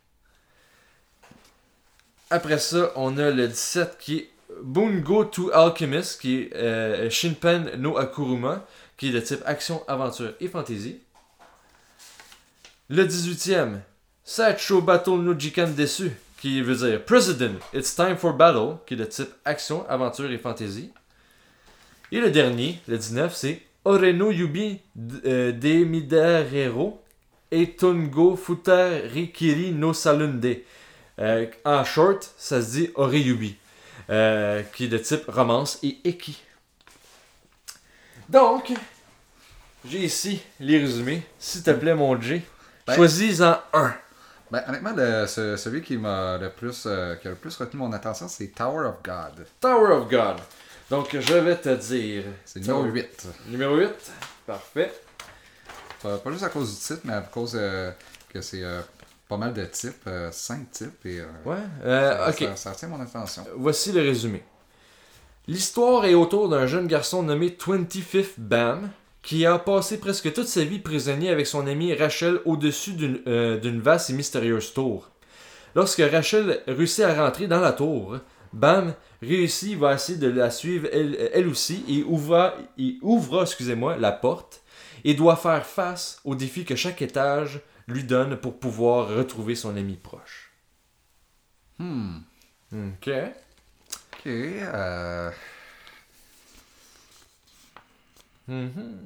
Après 2.30 2.58
ça, 2.58 2.92
on 2.96 3.18
a 3.18 3.30
le 3.30 3.46
17 3.46 3.98
qui 3.98 4.18
est 4.18 4.30
Bungo 4.62 5.24
to 5.24 5.50
Alchemist, 5.52 6.20
qui 6.20 6.42
est 6.42 6.56
euh, 6.56 7.08
Shinpen 7.08 7.76
no 7.76 7.96
Akuruma, 7.96 8.66
qui 8.96 9.08
est 9.08 9.12
de 9.12 9.20
type 9.20 9.42
action, 9.46 9.82
aventure 9.86 10.34
et 10.40 10.48
fantasy. 10.48 11.00
Le 12.88 13.04
18e, 13.04 13.80
Sacho 14.24 14.80
Battle 14.80 15.18
no 15.18 15.38
Jikan 15.38 15.68
Desu, 15.68 16.10
qui 16.40 16.60
veut 16.62 16.74
dire 16.74 17.04
President, 17.04 17.54
It's 17.72 17.94
Time 17.94 18.16
for 18.16 18.32
Battle, 18.32 18.78
qui 18.86 18.94
est 18.94 18.96
de 18.96 19.04
type 19.04 19.30
action, 19.44 19.88
aventure 19.88 20.30
et 20.30 20.38
fantasy. 20.38 20.90
Et 22.10 22.20
le 22.20 22.30
dernier, 22.30 22.80
le 22.88 22.98
19, 22.98 23.34
c'est 23.34 23.62
Oreno 23.84 24.32
Yubi 24.32 24.80
euh, 25.24 25.52
de 25.52 25.84
Midarero 25.84 27.00
et 27.52 27.70
Tongo 27.72 28.36
Futarikiri 28.36 29.72
no 29.72 29.92
Salunde. 29.92 30.56
Euh, 31.18 31.46
en 31.64 31.84
short, 31.84 32.30
ça 32.36 32.60
se 32.62 32.70
dit 32.72 32.90
Oreyubi, 32.94 33.56
euh, 34.10 34.62
qui 34.74 34.84
est 34.84 34.88
de 34.88 34.98
type 34.98 35.24
romance 35.28 35.78
et 35.82 35.98
eki. 36.04 36.42
Donc, 38.28 38.72
j'ai 39.88 40.00
ici 40.04 40.42
les 40.60 40.78
résumés. 40.78 41.22
S'il 41.38 41.62
te 41.62 41.70
plaît, 41.70 41.94
mon 41.94 42.20
J, 42.20 42.42
Ben- 42.86 42.94
choisis-en 42.94 43.58
un. 43.72 43.94
Ben, 44.50 44.62
honnêtement, 44.68 44.92
le- 44.96 45.26
ce- 45.26 45.56
celui 45.56 45.82
qui 45.82 45.96
m'a 45.96 46.38
le 46.38 46.50
plus, 46.50 46.84
euh, 46.86 47.16
qui 47.16 47.26
a 47.28 47.30
le 47.30 47.36
plus 47.36 47.56
retenu 47.56 47.78
mon 47.80 47.92
attention, 47.92 48.28
c'est 48.28 48.48
Tower 48.48 48.86
of 48.86 48.96
God. 49.02 49.46
Tower 49.60 49.92
of 49.92 50.08
God. 50.10 50.36
Donc, 50.90 51.16
je 51.18 51.34
vais 51.34 51.56
te 51.56 51.70
dire. 51.74 52.24
C'est 52.44 52.60
le 52.60 52.64
numéro 52.66 52.84
8. 52.84 53.26
Numéro 53.48 53.76
8. 53.76 54.12
Parfait. 54.46 54.92
Pas, 56.02 56.18
pas 56.18 56.30
juste 56.30 56.44
à 56.44 56.48
cause 56.48 56.72
du 56.74 56.80
titre, 56.80 57.00
mais 57.04 57.14
à 57.14 57.20
cause 57.22 57.56
euh, 57.56 57.90
que 58.32 58.40
c'est 58.40 58.62
euh, 58.62 58.80
pas 59.28 59.36
mal 59.36 59.52
de 59.54 59.64
types, 59.64 60.08
5 60.30 60.70
types, 60.70 61.04
et 61.06 61.20
euh, 61.20 61.24
Ouais. 61.44 61.56
euh, 61.84 62.10
ça, 62.16 62.28
ok. 62.30 62.38
ça- 62.50 62.56
ça 62.56 62.72
retient 62.72 62.88
mon 62.88 63.00
attention. 63.00 63.44
Voici 63.56 63.92
le 63.92 64.00
résumé. 64.02 64.42
L'histoire 65.48 66.04
est 66.06 66.14
autour 66.14 66.48
d'un 66.48 66.66
jeune 66.66 66.86
garçon 66.88 67.22
nommé 67.22 67.50
25th 67.50 68.34
Bam, 68.38 68.90
qui 69.22 69.44
a 69.46 69.58
passé 69.58 69.98
presque 69.98 70.32
toute 70.32 70.46
sa 70.48 70.64
vie 70.64 70.78
prisonnier 70.78 71.30
avec 71.30 71.46
son 71.46 71.66
amie 71.66 71.94
Rachel 71.94 72.40
au-dessus 72.44 72.92
d'une 72.92 73.20
euh, 73.26 73.58
vaste 73.80 74.10
et 74.10 74.12
mystérieuse 74.12 74.72
tour. 74.72 75.10
Lorsque 75.74 76.00
Rachel 76.10 76.62
réussit 76.66 77.04
à 77.04 77.14
rentrer 77.24 77.46
dans 77.48 77.60
la 77.60 77.72
tour, 77.72 78.18
Bam 78.52 78.94
réussit, 79.22 79.76
va 79.76 79.94
essayer 79.94 80.18
de 80.18 80.28
la 80.28 80.50
suivre 80.50 80.88
elle, 80.92 81.30
elle 81.34 81.48
aussi 81.48 81.84
et 81.88 82.02
ouvra, 82.04 82.54
et 82.78 82.96
ouvra 83.02 83.42
excusez-moi, 83.42 83.96
la 83.96 84.12
porte 84.12 84.62
et 85.04 85.14
doit 85.14 85.36
faire 85.36 85.66
face 85.66 86.20
aux 86.24 86.34
défis 86.34 86.64
que 86.64 86.74
chaque 86.76 87.02
étage 87.02 87.60
lui 87.88 88.04
donne 88.04 88.36
pour 88.36 88.58
pouvoir 88.58 89.08
retrouver 89.08 89.54
son 89.54 89.76
ami 89.76 89.96
proche. 89.96 90.52
Hmm. 91.78 92.18
Ok. 92.72 93.08
Ok. 94.14 94.26
Euh... 94.26 95.30
Mhm. 98.48 98.98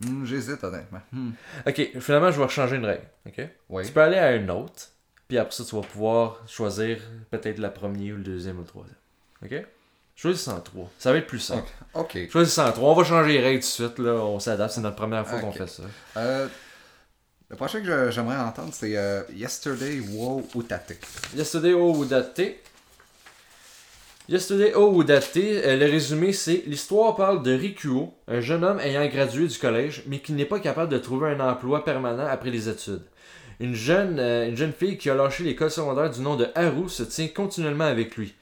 hmm, 0.00 0.24
J'hésite 0.24 0.62
honnêtement. 0.64 1.00
Hmm. 1.12 1.30
Ok, 1.66 1.98
finalement, 2.00 2.30
je 2.30 2.40
vais 2.42 2.48
changer 2.48 2.76
une 2.76 2.84
règle. 2.86 3.06
Ok? 3.26 3.40
Oui. 3.68 3.86
Tu 3.86 3.92
peux 3.92 4.02
aller 4.02 4.18
à 4.18 4.34
une 4.34 4.50
autre, 4.50 4.90
puis 5.28 5.38
après 5.38 5.54
ça, 5.54 5.64
tu 5.64 5.74
vas 5.74 5.82
pouvoir 5.82 6.40
choisir 6.48 6.98
peut-être 7.30 7.58
la 7.58 7.70
première 7.70 8.14
ou 8.14 8.18
le 8.18 8.22
deuxième 8.24 8.58
ou 8.58 8.62
le 8.62 8.66
troisième. 8.66 8.96
Ok? 9.44 9.66
Choisis 10.14 10.42
103. 10.42 10.90
Ça 10.98 11.10
va 11.10 11.18
être 11.18 11.26
plus 11.26 11.38
simple. 11.40 11.68
Ok. 11.94 12.18
Choisis 12.30 12.54
103. 12.54 12.90
On 12.90 12.94
va 12.94 13.02
changer 13.04 13.32
les 13.32 13.40
règles 13.40 13.60
tout 13.60 13.66
de 13.82 13.88
suite. 13.88 13.98
Là. 13.98 14.12
On 14.12 14.38
s'adapte. 14.38 14.74
C'est 14.74 14.80
notre 14.82 14.96
première 14.96 15.26
fois 15.26 15.40
qu'on 15.40 15.52
fait 15.52 15.66
ça. 15.66 15.82
Euh, 16.18 16.46
le 17.52 17.56
prochain 17.56 17.82
que 17.82 18.10
j'aimerais 18.10 18.38
entendre, 18.38 18.70
c'est 18.72 18.96
euh, 18.96 19.22
Yesterday 19.36 20.00
Wo 20.00 20.42
Utate. 20.56 20.96
Yesterday 21.36 21.74
Oh 21.74 22.02
Udate. 22.02 22.56
Yesterday 24.26 24.72
Oh 24.74 25.02
le 25.02 25.90
résumé 25.90 26.32
c'est 26.32 26.62
l'histoire 26.66 27.14
parle 27.14 27.42
de 27.42 27.52
Rikuo, 27.52 28.14
un 28.26 28.40
jeune 28.40 28.64
homme 28.64 28.80
ayant 28.80 29.06
gradué 29.06 29.48
du 29.48 29.58
collège 29.58 30.02
mais 30.06 30.20
qui 30.20 30.32
n'est 30.32 30.46
pas 30.46 30.60
capable 30.60 30.90
de 30.90 30.96
trouver 30.96 31.32
un 31.32 31.40
emploi 31.40 31.84
permanent 31.84 32.24
après 32.26 32.48
les 32.50 32.70
études. 32.70 33.02
Une 33.60 33.74
jeune, 33.74 34.18
euh, 34.18 34.48
une 34.48 34.56
jeune 34.56 34.72
fille 34.72 34.96
qui 34.96 35.10
a 35.10 35.14
lâché 35.14 35.44
l'école 35.44 35.70
secondaire 35.70 36.08
du 36.08 36.22
nom 36.22 36.36
de 36.36 36.48
Haru 36.54 36.88
se 36.88 37.02
tient 37.02 37.28
continuellement 37.28 37.84
avec 37.84 38.16
lui. 38.16 38.34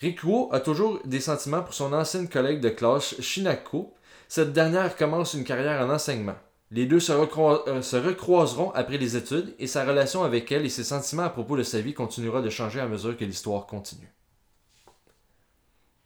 Rikuo 0.00 0.48
a 0.50 0.58
toujours 0.58 0.98
des 1.04 1.20
sentiments 1.20 1.62
pour 1.62 1.74
son 1.74 1.92
ancienne 1.92 2.28
collègue 2.28 2.60
de 2.60 2.70
classe 2.70 3.20
Shinako. 3.20 3.94
Cette 4.26 4.52
dernière 4.52 4.96
commence 4.96 5.34
une 5.34 5.44
carrière 5.44 5.80
en 5.86 5.90
enseignement. 5.90 6.34
Les 6.70 6.84
deux 6.86 7.00
se, 7.00 7.12
euh, 7.12 7.82
se 7.82 7.96
recroiseront 7.96 8.70
après 8.72 8.98
les 8.98 9.16
études 9.16 9.54
et 9.58 9.66
sa 9.66 9.84
relation 9.86 10.22
avec 10.22 10.52
elle 10.52 10.66
et 10.66 10.68
ses 10.68 10.84
sentiments 10.84 11.22
à 11.24 11.30
propos 11.30 11.56
de 11.56 11.62
sa 11.62 11.80
vie 11.80 11.94
continuera 11.94 12.42
de 12.42 12.50
changer 12.50 12.78
à 12.80 12.86
mesure 12.86 13.16
que 13.16 13.24
l'histoire 13.24 13.66
continue. 13.66 14.12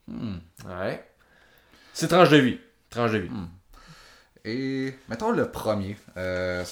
Hmm. 0.07 0.37
Ouais. 0.65 1.03
C'est 1.93 2.07
tranche 2.07 2.29
de 2.29 2.37
vie. 2.37 2.59
Tranche 2.89 3.11
de 3.11 3.17
vie. 3.19 3.29
Et 4.45 4.93
mettons 5.09 5.31
le 5.31 5.49
premier. 5.51 5.97
Euh, 6.17 6.63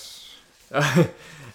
Uh, 0.73 0.79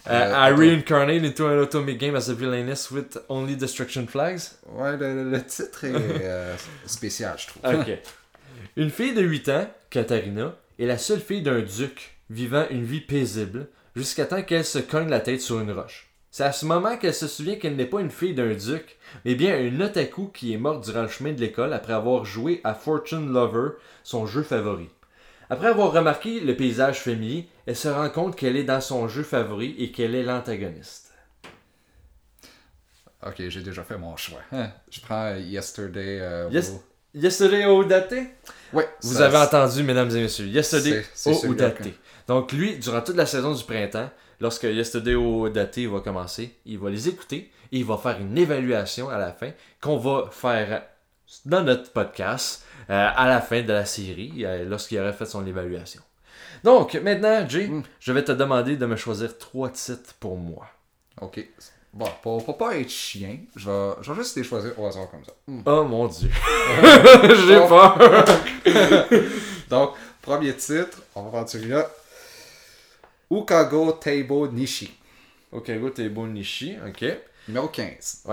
Euh, 0.08 0.32
I 0.36 0.50
reincarnate 0.52 1.24
into 1.24 1.46
an 1.48 1.58
atomic 1.62 1.98
game 1.98 2.14
as 2.14 2.28
a 2.28 2.34
villainess 2.34 2.92
with 2.92 3.18
only 3.28 3.56
destruction 3.56 4.06
flags? 4.06 4.56
ouais, 4.68 4.96
le, 4.96 5.14
le- 5.24 5.30
le 5.30 5.42
titre 5.44 5.84
est 5.84 5.92
euh, 6.22 6.54
spécial, 6.84 7.34
je 7.36 7.46
trouve. 7.48 7.62
Ok. 7.80 7.90
Une 8.76 8.90
fille 8.90 9.14
de 9.14 9.22
8 9.22 9.48
ans, 9.48 9.68
Katharina, 9.90 10.54
est 10.78 10.86
la 10.86 10.96
seule 10.98 11.18
fille 11.20 11.42
d'un 11.42 11.60
duc 11.60 12.15
vivant 12.30 12.66
une 12.70 12.84
vie 12.84 13.00
paisible 13.00 13.68
jusqu'à 13.94 14.26
temps 14.26 14.42
qu'elle 14.42 14.64
se 14.64 14.78
cogne 14.78 15.08
la 15.08 15.20
tête 15.20 15.40
sur 15.40 15.60
une 15.60 15.70
roche. 15.72 16.10
C'est 16.30 16.44
à 16.44 16.52
ce 16.52 16.66
moment 16.66 16.98
qu'elle 16.98 17.14
se 17.14 17.28
souvient 17.28 17.56
qu'elle 17.56 17.76
n'est 17.76 17.86
pas 17.86 18.00
une 18.00 18.10
fille 18.10 18.34
d'un 18.34 18.52
duc, 18.52 18.98
mais 19.24 19.34
bien 19.34 19.56
un 19.56 19.80
otaku 19.80 20.28
qui 20.28 20.52
est 20.52 20.58
mort 20.58 20.80
durant 20.80 21.02
le 21.02 21.08
chemin 21.08 21.32
de 21.32 21.40
l'école 21.40 21.72
après 21.72 21.94
avoir 21.94 22.24
joué 22.26 22.60
à 22.62 22.74
Fortune 22.74 23.32
Lover, 23.32 23.70
son 24.04 24.26
jeu 24.26 24.42
favori. 24.42 24.88
Après 25.48 25.68
avoir 25.68 25.92
remarqué 25.92 26.40
le 26.40 26.54
paysage 26.56 27.00
familier, 27.00 27.48
elle 27.66 27.76
se 27.76 27.88
rend 27.88 28.10
compte 28.10 28.36
qu'elle 28.36 28.56
est 28.56 28.64
dans 28.64 28.80
son 28.82 29.08
jeu 29.08 29.22
favori 29.22 29.74
et 29.78 29.92
qu'elle 29.92 30.14
est 30.14 30.24
l'antagoniste. 30.24 31.14
Ok, 33.26 33.42
j'ai 33.48 33.62
déjà 33.62 33.82
fait 33.82 33.96
mon 33.96 34.16
choix. 34.16 34.40
Hein, 34.52 34.70
Je 34.90 35.00
prends 35.00 35.34
Yesterday. 35.36 36.18
euh, 36.20 36.48
Yes- 36.50 36.74
Yesterday 37.16 37.64
Odate 37.66 38.14
Ouais, 38.72 38.88
Vous 39.02 39.14
ça- 39.14 39.26
avez 39.26 39.38
entendu, 39.38 39.82
mesdames 39.82 40.10
et 40.14 40.20
messieurs, 40.22 40.46
Yesterday 40.46 41.04
Odate. 41.48 41.88
Donc 42.28 42.52
lui, 42.52 42.76
durant 42.78 43.00
toute 43.00 43.16
la 43.16 43.26
saison 43.26 43.54
du 43.54 43.64
printemps, 43.64 44.10
lorsque 44.40 44.64
Yesterday 44.64 45.14
Odate 45.14 45.78
va 45.86 46.00
commencer, 46.00 46.54
il 46.66 46.78
va 46.78 46.90
les 46.90 47.08
écouter 47.08 47.50
et 47.72 47.78
il 47.78 47.84
va 47.84 47.96
faire 47.96 48.20
une 48.20 48.36
évaluation 48.36 49.08
à 49.08 49.18
la 49.18 49.32
fin 49.32 49.50
qu'on 49.80 49.96
va 49.96 50.28
faire 50.30 50.82
dans 51.44 51.62
notre 51.62 51.90
podcast 51.92 52.64
euh, 52.90 53.08
à 53.16 53.26
la 53.28 53.40
fin 53.40 53.62
de 53.62 53.72
la 53.72 53.84
série, 53.84 54.44
euh, 54.44 54.64
lorsqu'il 54.64 54.98
aurait 55.00 55.12
fait 55.12 55.26
son 55.26 55.44
évaluation. 55.46 56.02
Donc 56.62 56.94
maintenant, 56.94 57.48
Jay, 57.48 57.66
Mm. 57.68 57.82
je 57.98 58.12
vais 58.12 58.22
te 58.24 58.32
demander 58.32 58.76
de 58.76 58.86
me 58.86 58.96
choisir 58.96 59.36
trois 59.38 59.70
titres 59.70 60.14
pour 60.20 60.36
moi. 60.36 60.66
Ok. 61.20 61.48
Bon, 61.96 62.08
pour, 62.22 62.44
pour 62.44 62.58
pas 62.58 62.76
être 62.76 62.90
chien, 62.90 63.38
je 63.56 63.70
vais, 63.70 63.94
je 64.02 64.12
vais 64.12 64.22
juste 64.22 64.36
les 64.36 64.44
choisir 64.44 64.78
au 64.78 64.86
hasard 64.86 65.10
comme 65.10 65.24
ça. 65.24 65.32
Hmm. 65.48 65.62
Oh 65.64 65.82
mon 65.84 66.06
dieu. 66.08 66.28
J'ai 67.48 67.56
peur. 67.66 67.98
Donc, 69.70 69.92
premier 70.20 70.54
titre, 70.54 71.02
on 71.14 71.22
va 71.22 71.30
prendre 71.30 71.48
celui-là. 71.48 71.90
Ukago 73.30 73.92
Teibo 73.92 74.46
Nishi. 74.46 74.92
ok, 75.50 75.70
go, 75.78 75.88
t'es 75.88 76.10
beau 76.10 76.26
Nishi, 76.26 76.76
ok. 76.86 77.02
Numéro 77.48 77.68
15. 77.68 78.24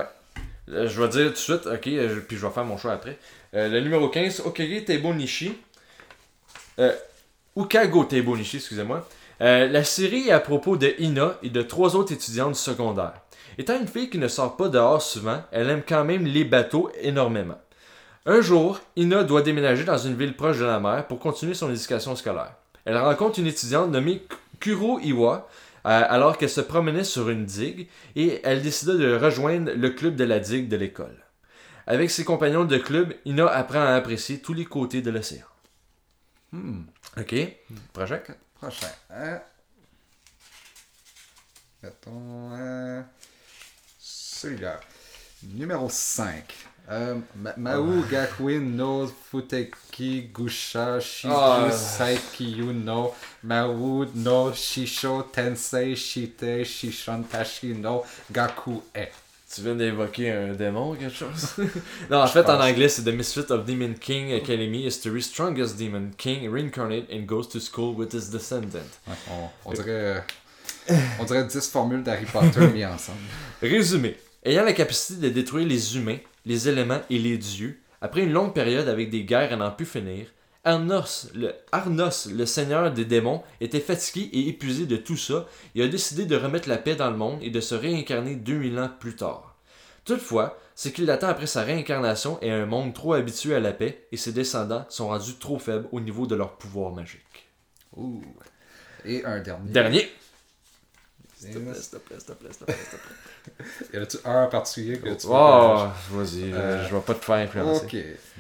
Euh, 0.67 0.89
je 0.89 1.01
vais 1.01 1.08
dire 1.08 1.27
tout 1.27 1.32
de 1.32 1.38
suite, 1.38 1.65
ok, 1.65 1.88
euh, 1.88 2.20
puis 2.27 2.36
je 2.36 2.46
vais 2.46 2.51
faire 2.51 2.65
mon 2.65 2.77
choix 2.77 2.91
après. 2.91 3.17
Euh, 3.53 3.70
le 3.70 3.79
numéro 3.79 4.10
15, 4.10 4.41
Okage 4.41 4.84
Teibo 4.84 5.13
Nishi. 5.13 5.58
Euh, 6.79 6.93
Ukago 7.55 8.03
Teibo 8.03 8.36
Nishi, 8.36 8.58
excusez-moi. 8.58 9.08
La 9.39 9.84
série 9.86 10.27
est 10.27 10.32
à 10.32 10.41
propos 10.41 10.75
de 10.75 10.93
Ina 11.00 11.38
et 11.43 11.50
de 11.50 11.62
trois 11.62 11.96
autres 11.96 12.12
étudiantes 12.12 12.53
du 12.53 12.60
secondaire. 12.60 13.13
Étant 13.58 13.80
une 13.80 13.88
fille 13.88 14.10
qui 14.10 14.18
ne 14.18 14.28
sort 14.28 14.58
pas 14.58 14.70
dehors 14.70 15.02
souvent, 15.02 15.44
elle 15.52 15.70
aime 15.70 15.84
quand 15.88 16.04
même 16.04 16.26
les 16.26 16.44
bateaux 16.44 16.92
énormément. 17.02 17.60
Un 18.26 18.42
jour, 18.42 18.80
Ina 18.96 19.24
doit 19.24 19.42
déménager 19.42 19.84
dans 19.84 19.98
une 19.98 20.16
ville 20.16 20.36
proche 20.36 20.58
de 20.60 20.66
la 20.66 20.80
mer 20.80 21.08
pour 21.08 21.20
continuer 21.20 21.54
son 21.54 21.70
éducation 21.70 22.16
scolaire. 22.16 22.56
Elle 22.86 22.98
rencontre 22.98 23.40
une 23.40 23.48
étudiante 23.48 23.92
nommée 23.92 24.24
Kuro 24.60 25.00
Iwa 25.00 25.50
euh, 25.86 26.04
alors 26.08 26.38
qu'elle 26.38 26.50
se 26.50 26.62
promenait 26.62 27.04
sur 27.04 27.30
une 27.30 27.46
digue 27.46 27.90
et 28.16 28.40
elle 28.44 28.62
décida 28.62 28.94
de 28.94 29.16
rejoindre 29.16 29.74
le 29.74 29.90
club 29.90 30.16
de 30.16 30.24
la 30.24 30.40
digue 30.40 30.70
de 30.70 30.78
l'école. 30.78 31.18
Avec 31.86 32.12
ses 32.12 32.24
compagnons 32.24 32.64
de 32.64 32.78
club, 32.78 33.14
Ina 33.26 33.48
apprend 33.48 33.82
à 33.82 33.96
apprécier 33.96 34.40
tous 34.40 34.54
les 34.54 34.66
côtés 34.66 35.02
de 35.02 35.12
l'océan. 35.12 35.46
Hmm. 36.54 36.84
Ok, 37.18 37.36
prochain. 37.92 38.22
Prochain. 38.56 38.88
Hein? 39.10 39.42
Celui-là. 44.44 44.80
Numéro 45.54 45.88
5. 45.90 46.44
Euh, 46.92 47.16
Ma- 47.38 47.54
Mau 47.56 48.04
Gakuin 48.12 48.60
no 48.60 49.10
Futeki 49.32 50.30
Gusha 50.34 51.00
Shiju 51.00 51.32
Ah. 51.34 51.72
Saikiyu 51.72 52.74
no 52.74 53.14
Mau 53.44 54.06
no 54.16 54.52
Shisho 54.52 55.24
Tensei 55.32 55.96
Shite 55.96 56.66
Shishon 56.66 57.24
Tashi 57.24 57.74
no 57.74 58.04
Gaku 58.30 58.82
e. 58.98 59.06
Tu 59.56 59.62
viens 59.62 59.76
d'évoquer 59.76 60.32
un 60.32 60.54
démon 60.54 60.92
ou 60.92 60.96
quelque 60.96 61.16
chose? 61.16 61.56
Non, 62.10 62.22
en 62.22 62.28
fait, 62.28 62.42
en 62.42 62.58
pense. 62.58 62.62
anglais, 62.66 62.90
c'est 62.90 63.04
The 63.04 63.14
Misfit 63.14 63.50
of 63.52 63.66
Demon 63.66 63.94
King 63.94 64.34
Academy, 64.34 64.86
History's 64.86 65.28
strongest 65.28 65.78
demon 65.78 66.10
king, 66.18 66.50
reincarnate 66.52 67.06
and 67.14 67.26
goes 67.26 67.48
to 67.48 67.60
school 67.62 67.96
with 67.96 68.12
his 68.14 68.30
descendant. 68.30 68.80
Ouais, 69.08 69.14
on, 69.32 69.50
on 69.70 69.74
dirait. 69.74 70.24
On 71.20 71.24
dirait 71.24 71.46
10 71.46 71.70
formules 71.70 72.04
d'Harry 72.04 72.26
Potter 72.26 72.68
mis 72.74 72.84
ensemble. 72.84 73.20
Résumé. 73.62 74.18
Ayant 74.46 74.66
la 74.66 74.74
capacité 74.74 75.22
de 75.22 75.30
détruire 75.30 75.68
les 75.68 75.96
humains, 75.96 76.18
les 76.46 76.68
éléments 76.68 77.02
et 77.10 77.18
les 77.18 77.38
dieux, 77.38 77.80
après 78.02 78.24
une 78.24 78.34
longue 78.34 78.54
période 78.54 78.90
avec 78.90 79.10
des 79.10 79.24
guerres 79.24 79.54
à 79.54 79.56
n'en 79.56 79.72
plus 79.72 79.86
finir, 79.86 80.28
Arnos 80.66 81.30
le, 81.34 81.54
Arnos, 81.72 82.28
le 82.28 82.46
seigneur 82.46 82.92
des 82.92 83.06
démons, 83.06 83.42
était 83.62 83.80
fatigué 83.80 84.30
et 84.34 84.50
épuisé 84.50 84.86
de 84.86 84.98
tout 84.98 85.16
ça 85.16 85.48
et 85.76 85.84
a 85.84 85.88
décidé 85.88 86.26
de 86.26 86.36
remettre 86.36 86.68
la 86.68 86.78
paix 86.78 86.96
dans 86.96 87.10
le 87.10 87.18
monde 87.18 87.40
et 87.42 87.52
de 87.52 87.62
se 87.62 87.76
réincarner 87.76 88.36
2000 88.36 88.80
ans 88.80 88.90
plus 89.00 89.16
tard. 89.16 89.56
Toutefois, 90.04 90.58
ce 90.76 90.90
qui 90.90 91.06
l'attend 91.06 91.28
après 91.28 91.48
sa 91.48 91.64
réincarnation 91.64 92.38
est 92.42 92.52
un 92.52 92.66
monde 92.66 92.94
trop 92.94 93.14
habitué 93.14 93.56
à 93.56 93.62
la 93.62 93.72
paix 93.72 94.08
et 94.12 94.18
ses 94.18 94.34
descendants 94.34 94.86
sont 94.90 95.08
rendus 95.08 95.36
trop 95.36 95.60
faibles 95.60 95.88
au 95.94 96.02
niveau 96.02 96.28
de 96.28 96.36
leur 96.36 96.58
pouvoir 96.58 96.92
magique. 96.92 97.48
Ouh. 97.96 98.22
Et 99.06 99.24
un 99.24 99.40
dernier. 99.40 99.72
Dernier. 99.72 100.10
S'il 101.44 101.54
te 101.54 101.60
plaît, 101.60 101.74
s'il 101.80 101.90
te 101.92 101.96
plaît, 101.98 102.18
s'il 102.20 102.26
te 102.28 102.32
plaît, 102.34 102.50
s'il 102.52 102.60
te 102.60 102.66
plaît, 102.66 102.76
s'il 102.90 103.00
te 103.00 103.04
plaît. 103.04 103.16
Y 103.94 103.98
en 103.98 104.02
a-tu 104.04 104.18
un 104.26 104.44
en 104.44 104.48
particulier 104.48 104.98
que 105.00 105.10
tu 105.16 105.28
veux 105.28 105.34
Oh, 105.34 105.88
vas-y, 106.12 106.54
Euh, 106.54 106.88
je 106.88 106.96
vais 106.96 107.02
pas 107.02 107.14
te 107.14 107.26
faire 107.26 107.36
influencer. 107.36 107.86
Ok. 107.86 107.96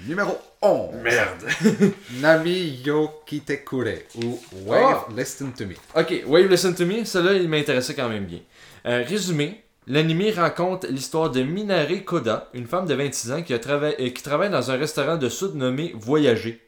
Numéro 0.07 0.37
11. 0.61 0.95
Merde. 1.03 1.43
Nami 2.21 2.81
yo 2.85 3.09
kitekure 3.25 4.03
ou 4.15 4.39
Wave 4.65 5.05
Listen 5.17 5.51
to 5.53 5.65
Me. 5.65 5.75
Ok, 5.95 6.23
Wave 6.25 6.47
Listen 6.47 6.73
to 6.73 6.85
Me, 6.85 7.03
celui-là, 7.03 7.33
il 7.33 7.49
m'intéressait 7.49 7.93
quand 7.95 8.09
même 8.09 8.25
bien. 8.25 8.39
Euh, 8.85 9.03
résumé, 9.07 9.63
l'anime 9.87 10.31
raconte 10.35 10.85
l'histoire 10.89 11.29
de 11.29 11.41
Minare 11.43 12.03
Koda, 12.05 12.49
une 12.53 12.67
femme 12.67 12.85
de 12.85 12.93
26 12.93 13.31
ans 13.31 13.41
qui, 13.43 13.53
a 13.53 13.57
trava- 13.59 13.93
euh, 13.99 14.09
qui 14.09 14.23
travaille 14.23 14.49
dans 14.49 14.71
un 14.71 14.77
restaurant 14.77 15.17
de 15.17 15.27
soude 15.29 15.55
nommé 15.55 15.91
Voyager. 15.95 16.61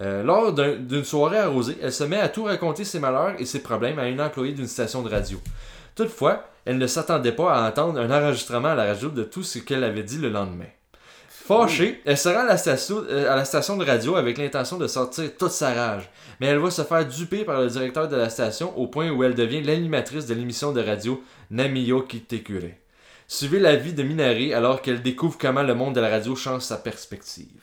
Euh, 0.00 0.22
lors 0.22 0.52
d'un- 0.52 0.76
d'une 0.76 1.04
soirée 1.04 1.38
arrosée, 1.38 1.78
elle 1.82 1.92
se 1.92 2.04
met 2.04 2.20
à 2.20 2.28
tout 2.28 2.44
raconter 2.44 2.84
ses 2.84 2.98
malheurs 3.00 3.34
et 3.38 3.46
ses 3.46 3.60
problèmes 3.62 3.98
à 3.98 4.08
une 4.08 4.20
employée 4.20 4.52
d'une 4.52 4.66
station 4.66 5.02
de 5.02 5.08
radio. 5.08 5.38
Toutefois, 5.94 6.44
elle 6.66 6.76
ne 6.78 6.86
s'attendait 6.86 7.32
pas 7.32 7.54
à 7.54 7.68
entendre 7.68 7.98
un 8.00 8.10
enregistrement 8.10 8.68
à 8.68 8.74
la 8.74 8.84
radio 8.84 9.08
de 9.08 9.22
tout 9.24 9.42
ce 9.42 9.58
qu'elle 9.58 9.84
avait 9.84 10.02
dit 10.02 10.18
le 10.18 10.28
lendemain. 10.28 10.66
Fâchée, 11.28 12.02
elle 12.04 12.18
se 12.18 12.28
rend 12.28 12.40
à 12.40 12.44
la, 12.44 12.56
station, 12.56 13.04
euh, 13.08 13.32
à 13.32 13.36
la 13.36 13.44
station 13.44 13.76
de 13.76 13.84
radio 13.84 14.16
avec 14.16 14.36
l'intention 14.36 14.78
de 14.78 14.86
sortir 14.88 15.30
toute 15.38 15.52
sa 15.52 15.72
rage. 15.72 16.10
Mais 16.40 16.48
elle 16.48 16.58
va 16.58 16.70
se 16.70 16.82
faire 16.82 17.06
duper 17.06 17.44
par 17.44 17.60
le 17.60 17.68
directeur 17.68 18.08
de 18.08 18.16
la 18.16 18.28
station 18.30 18.76
au 18.76 18.88
point 18.88 19.10
où 19.10 19.22
elle 19.22 19.34
devient 19.36 19.62
l'animatrice 19.62 20.26
de 20.26 20.34
l'émission 20.34 20.72
de 20.72 20.82
radio 20.82 21.22
Namiyo 21.50 22.02
Kitekure. 22.02 22.72
Suivez 23.28 23.60
la 23.60 23.76
vie 23.76 23.92
de 23.92 24.02
Minari 24.02 24.52
alors 24.52 24.82
qu'elle 24.82 25.02
découvre 25.02 25.38
comment 25.38 25.62
le 25.62 25.74
monde 25.74 25.94
de 25.94 26.00
la 26.00 26.08
radio 26.10 26.34
change 26.34 26.62
sa 26.62 26.76
perspective. 26.76 27.62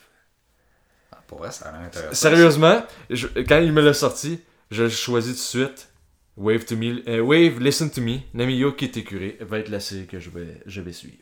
Pour 1.34 1.42
vrai, 1.42 1.50
ça 1.50 1.64
a 1.70 1.72
l'air. 1.72 2.14
Sérieusement, 2.14 2.84
je- 3.10 3.26
quand 3.48 3.58
il 3.58 3.72
me 3.72 3.82
l'a 3.82 3.92
sorti, 3.92 4.38
je 4.70 4.88
choisis 4.88 5.32
tout 5.32 5.58
de 5.58 5.64
suite. 5.66 5.88
Wave, 6.36 6.64
to 6.64 6.76
me, 6.76 7.02
euh, 7.08 7.18
Wave 7.20 7.58
Listen 7.60 7.90
to 7.90 8.00
Me, 8.00 8.18
Namiyo 8.34 8.70
Kitekure 8.70 9.32
va 9.40 9.58
être 9.58 9.68
la 9.68 9.80
série 9.80 10.06
que 10.06 10.20
je 10.20 10.30
vais, 10.30 10.60
je 10.64 10.80
vais 10.80 10.92
suivre. 10.92 11.16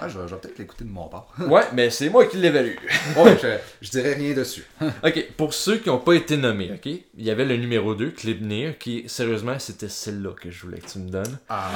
Ouais, 0.00 0.08
je 0.08 0.18
vais, 0.18 0.26
peut-être 0.26 0.58
l'écouter 0.58 0.84
de 0.84 0.90
mon 0.90 1.06
part. 1.08 1.28
Ouais, 1.46 1.62
mais 1.74 1.90
c'est 1.90 2.10
moi 2.10 2.26
qui 2.26 2.38
l'évalue. 2.38 2.74
ouais, 3.16 3.38
je, 3.40 3.56
je 3.86 3.90
dirais 3.90 4.14
rien 4.14 4.34
dessus. 4.34 4.64
Ok, 5.04 5.26
pour 5.36 5.54
ceux 5.54 5.76
qui 5.78 5.90
n'ont 5.90 5.98
pas 6.00 6.14
été 6.14 6.36
nommés, 6.36 6.72
ok, 6.74 6.86
il 6.86 7.04
y 7.24 7.30
avait 7.30 7.44
le 7.44 7.56
numéro 7.56 7.94
2, 7.94 8.10
Clipnir, 8.10 8.78
qui, 8.78 9.04
sérieusement, 9.08 9.60
c'était 9.60 9.88
celle-là 9.88 10.32
que 10.32 10.50
je 10.50 10.62
voulais 10.62 10.78
que 10.80 10.88
tu 10.90 10.98
me 10.98 11.08
donnes. 11.08 11.38
Ah, 11.48 11.70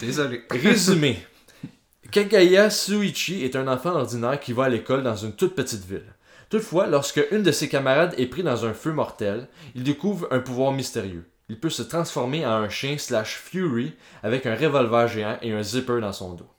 désolé. 0.00 0.42
Résumé. 0.48 1.18
Kagaya 2.12 2.70
Suichi 2.70 3.44
est 3.44 3.56
un 3.56 3.66
enfant 3.66 3.94
ordinaire 3.96 4.38
qui 4.38 4.52
va 4.52 4.64
à 4.64 4.68
l'école 4.68 5.02
dans 5.02 5.16
une 5.16 5.32
toute 5.32 5.56
petite 5.56 5.84
ville. 5.84 6.04
Toutefois, 6.50 6.88
lorsque 6.88 7.24
une 7.30 7.44
de 7.44 7.52
ses 7.52 7.68
camarades 7.68 8.14
est 8.18 8.26
pris 8.26 8.42
dans 8.42 8.66
un 8.66 8.74
feu 8.74 8.92
mortel, 8.92 9.46
il 9.76 9.84
découvre 9.84 10.26
un 10.32 10.40
pouvoir 10.40 10.72
mystérieux. 10.72 11.30
Il 11.48 11.60
peut 11.60 11.70
se 11.70 11.82
transformer 11.82 12.44
en 12.44 12.50
un 12.50 12.68
chien 12.68 12.98
slash 12.98 13.36
Fury 13.36 13.94
avec 14.24 14.46
un 14.46 14.56
revolver 14.56 15.06
géant 15.08 15.38
et 15.42 15.52
un 15.52 15.62
zipper 15.62 16.00
dans 16.00 16.12
son 16.12 16.34
dos. 16.34 16.50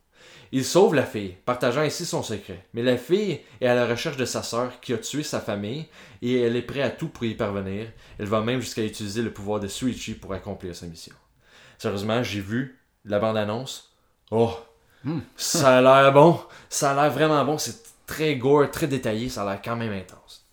Il 0.53 0.65
sauve 0.65 0.95
la 0.95 1.05
fille, 1.05 1.35
partageant 1.45 1.81
ainsi 1.81 2.05
son 2.05 2.23
secret. 2.23 2.65
Mais 2.73 2.83
la 2.83 2.97
fille 2.97 3.41
est 3.59 3.67
à 3.67 3.75
la 3.75 3.85
recherche 3.85 4.17
de 4.17 4.25
sa 4.25 4.43
sœur 4.43 4.79
qui 4.81 4.93
a 4.93 4.97
tué 4.97 5.23
sa 5.23 5.39
famille 5.41 5.85
et 6.21 6.41
elle 6.41 6.55
est 6.55 6.61
prête 6.61 6.83
à 6.83 6.89
tout 6.89 7.07
pour 7.07 7.25
y 7.25 7.35
parvenir. 7.35 7.87
Elle 8.17 8.25
va 8.27 8.41
même 8.41 8.61
jusqu'à 8.61 8.83
utiliser 8.83 9.21
le 9.21 9.31
pouvoir 9.31 9.59
de 9.59 9.67
Suichi 9.67 10.13
pour 10.13 10.33
accomplir 10.33 10.75
sa 10.75 10.87
mission. 10.87 11.15
Sérieusement, 11.77 12.23
j'ai 12.23 12.41
vu 12.41 12.79
la 13.05 13.19
bande-annonce. 13.19 13.93
Oh, 14.29 14.53
ça 15.35 15.77
a 15.77 15.81
l'air 15.81 16.13
bon. 16.13 16.39
Ça 16.69 16.91
a 16.91 16.95
l'air 16.95 17.11
vraiment 17.11 17.43
bon. 17.43 17.57
C'est 17.57 17.90
très 18.11 18.35
gore, 18.35 18.69
très 18.71 18.87
détaillé. 18.87 19.29
Ça 19.29 19.43
a 19.43 19.45
l'air 19.51 19.61
quand 19.63 19.75
même 19.75 19.93
intense. 19.93 20.45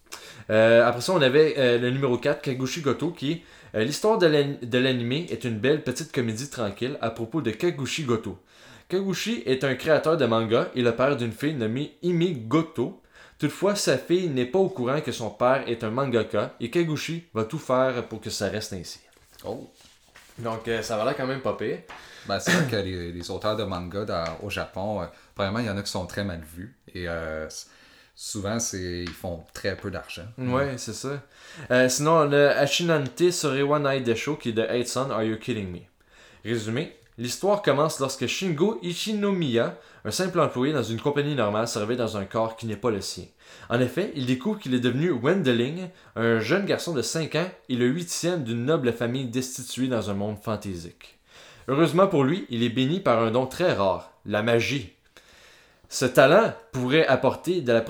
Euh, 0.51 0.87
après 0.87 1.01
ça, 1.03 1.13
on 1.13 1.21
avait 1.21 1.55
euh, 1.59 1.79
le 1.79 1.91
numéro 1.91 2.17
4, 2.17 2.41
Kagushi 2.43 2.81
Goto, 2.81 3.11
qui 3.11 3.33
est 3.33 3.43
euh, 3.75 3.85
L'histoire 3.85 4.17
de 4.19 4.27
l'an- 4.27 4.57
de 4.63 4.79
l'anime 4.79 5.13
est 5.29 5.45
une 5.45 5.59
belle 5.59 5.83
petite 5.83 6.11
comédie 6.13 6.49
tranquille 6.49 6.97
à 7.03 7.11
propos 7.11 7.43
de 7.43 7.51
Kagushi 7.51 8.05
Goto. 8.05 8.39
Kagushi 8.89 9.43
est 9.45 9.63
un 9.65 9.75
créateur 9.75 10.17
de 10.17 10.25
manga 10.25 10.69
et 10.75 10.81
le 10.83 10.93
père 10.97 11.17
d'une 11.17 11.33
fille 11.33 11.55
nommée 11.55 11.97
Imi 12.03 12.33
Goto. 12.47 13.03
Toutefois, 13.39 13.75
sa 13.77 13.99
fille 13.99 14.29
n'est 14.29 14.47
pas 14.47 14.59
au 14.59 14.69
courant 14.71 15.01
que 15.01 15.13
son 15.13 15.31
père 15.31 15.65
est 15.69 15.85
un 15.85 15.91
mangaka 15.91 16.55
et 16.61 16.71
Kagushi 16.71 17.25
va 17.35 17.45
tout 17.45 17.59
faire 17.59 18.07
pour 18.09 18.21
que 18.21 18.31
ça 18.31 18.49
reste 18.49 18.73
ainsi. 18.73 19.01
Oh. 19.45 19.69
Donc, 20.39 20.67
euh, 20.69 20.81
ça 20.83 20.97
va 20.97 21.05
l'air 21.05 21.17
quand 21.17 21.27
même 21.27 21.41
pas 21.43 21.53
pire. 21.55 21.79
Ben, 22.27 22.39
c'est 22.41 22.53
vrai 22.53 22.71
que 22.71 22.77
les, 22.77 23.13
les 23.13 23.31
auteurs 23.31 23.57
de 23.57 23.65
manga 23.65 24.05
dans- 24.05 24.39
au 24.43 24.51
Japon, 24.51 25.07
premièrement, 25.39 25.61
il 25.61 25.67
y 25.67 25.71
en 25.71 25.77
a 25.77 25.83
qui 25.83 25.91
sont 25.91 26.05
très 26.07 26.25
mal 26.25 26.41
vus. 26.41 26.77
Et 26.93 27.09
euh, 27.09 27.47
souvent, 28.17 28.59
c'est 28.59 29.05
ils 29.05 29.09
font 29.09 29.45
très 29.55 29.77
peu 29.77 29.89
d'argent. 29.89 30.27
Ouais, 30.37 30.75
c'est 30.79 30.93
ça. 30.93 31.23
Euh, 31.71 31.89
sinon, 31.89 32.25
le 32.25 32.51
Ashinante 32.51 33.31
Sorewa 33.31 33.79
Naidesho 33.79 34.35
qui 34.35 34.49
est 34.49 34.53
de 34.53 34.67
Eight 34.69 34.89
Son, 34.89 35.13
Are 35.13 35.23
You 35.23 35.37
Kidding 35.37 35.71
Me? 35.71 35.79
Résumé, 36.45 36.97
l'histoire 37.19 37.63
commence 37.63 38.01
lorsque 38.01 38.27
Shingo 38.27 38.81
Ichinomiya, 38.83 39.79
un 40.05 40.11
simple 40.11 40.41
employé 40.41 40.73
dans 40.73 40.83
une 40.83 41.01
compagnie 41.01 41.37
normale, 41.37 41.69
se 41.69 41.79
réveille 41.79 41.97
dans 41.97 42.17
un 42.17 42.25
corps 42.25 42.57
qui 42.57 42.67
n'est 42.67 42.77
pas 42.77 42.91
le 42.91 43.01
sien. 43.01 43.27
En 43.71 43.79
effet, 43.81 44.11
il 44.17 44.27
découvre 44.27 44.59
qu'il 44.59 44.75
est 44.75 44.81
devenu 44.81 45.13
Wendeling, 45.13 45.89
un 46.17 46.41
jeune 46.41 46.67
garçon 46.67 46.95
de 46.95 47.03
5 47.03 47.37
ans 47.37 47.49
et 47.69 47.77
le 47.77 47.87
huitième 47.87 48.43
d'une 48.43 48.65
noble 48.65 48.93
famille 48.93 49.27
destituée 49.27 49.87
dans 49.87 50.11
un 50.11 50.15
monde 50.15 50.39
fantaisique. 50.43 51.21
Heureusement 51.69 52.09
pour 52.09 52.25
lui, 52.25 52.45
il 52.51 52.65
est 52.65 52.71
béni 52.71 52.99
par 52.99 53.23
un 53.23 53.31
don 53.31 53.47
très 53.47 53.73
rare, 53.73 54.11
la 54.27 54.43
magie. 54.43 54.98
Ce 55.89 56.05
talent 56.05 56.53
pourrait 56.73 57.07
apporter 57.07 57.63
de 57.63 57.73
la, 57.73 57.81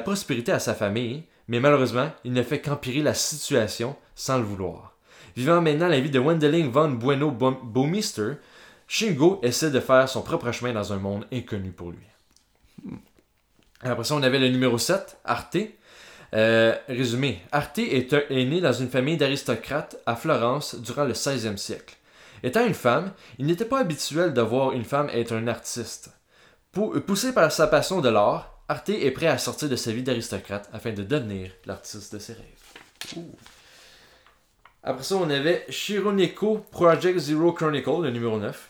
prospérité, 0.00 0.52
à 0.52 0.58
sa 0.58 0.74
famille, 0.74 1.24
mais 1.48 1.60
malheureusement, 1.60 2.10
il 2.24 2.32
ne 2.32 2.42
fait 2.42 2.60
qu'empirer 2.60 3.02
la 3.02 3.12
situation 3.14 3.94
sans 4.14 4.38
le 4.38 4.44
vouloir. 4.44 4.96
Vivant 5.36 5.60
maintenant 5.60 5.88
la 5.88 6.00
vie 6.00 6.10
de 6.10 6.18
Wendeling 6.18 6.70
von 6.70 6.90
Bueno 6.90 7.30
Baumister, 7.30 8.34
Shingo 8.88 9.40
essaie 9.42 9.70
de 9.70 9.80
faire 9.80 10.08
son 10.08 10.22
propre 10.22 10.50
chemin 10.52 10.72
dans 10.72 10.92
un 10.92 10.98
monde 10.98 11.26
inconnu 11.32 11.72
pour 11.72 11.90
lui. 11.90 12.06
Après 13.82 14.04
ça, 14.04 14.14
on 14.14 14.22
avait 14.22 14.38
le 14.38 14.48
numéro 14.48 14.78
7, 14.78 15.18
Arte. 15.24 15.58
Euh, 16.32 16.74
résumé, 16.88 17.42
Arte 17.52 17.78
est, 17.78 18.12
est 18.12 18.44
né 18.44 18.60
dans 18.60 18.72
une 18.72 18.88
famille 18.88 19.16
d'aristocrates 19.16 19.96
à 20.06 20.16
Florence 20.16 20.74
durant 20.76 21.04
le 21.04 21.12
16e 21.12 21.58
siècle. 21.58 21.96
Étant 22.42 22.66
une 22.66 22.74
femme, 22.74 23.12
il 23.38 23.46
n'était 23.46 23.64
pas 23.64 23.80
habituel 23.80 24.32
de 24.32 24.40
voir 24.40 24.72
une 24.72 24.84
femme 24.84 25.10
être 25.12 25.32
un 25.34 25.48
artiste. 25.48 26.13
Pou- 26.74 26.98
Poussé 27.00 27.32
par 27.32 27.50
sa 27.52 27.66
passion 27.66 28.00
de 28.00 28.08
l'art, 28.08 28.58
Arte 28.68 28.90
est 28.90 29.10
prêt 29.10 29.26
à 29.26 29.38
sortir 29.38 29.68
de 29.68 29.76
sa 29.76 29.92
vie 29.92 30.02
d'aristocrate 30.02 30.68
afin 30.72 30.92
de 30.92 31.02
devenir 31.02 31.50
l'artiste 31.66 32.14
de 32.14 32.18
ses 32.18 32.32
rêves. 32.34 33.24
Après 34.82 35.02
ça, 35.02 35.16
on 35.16 35.28
avait 35.30 35.64
Shironeko 35.68 36.58
Project 36.70 37.18
Zero 37.18 37.52
Chronicle, 37.52 38.02
le 38.02 38.10
numéro 38.10 38.38
9. 38.38 38.68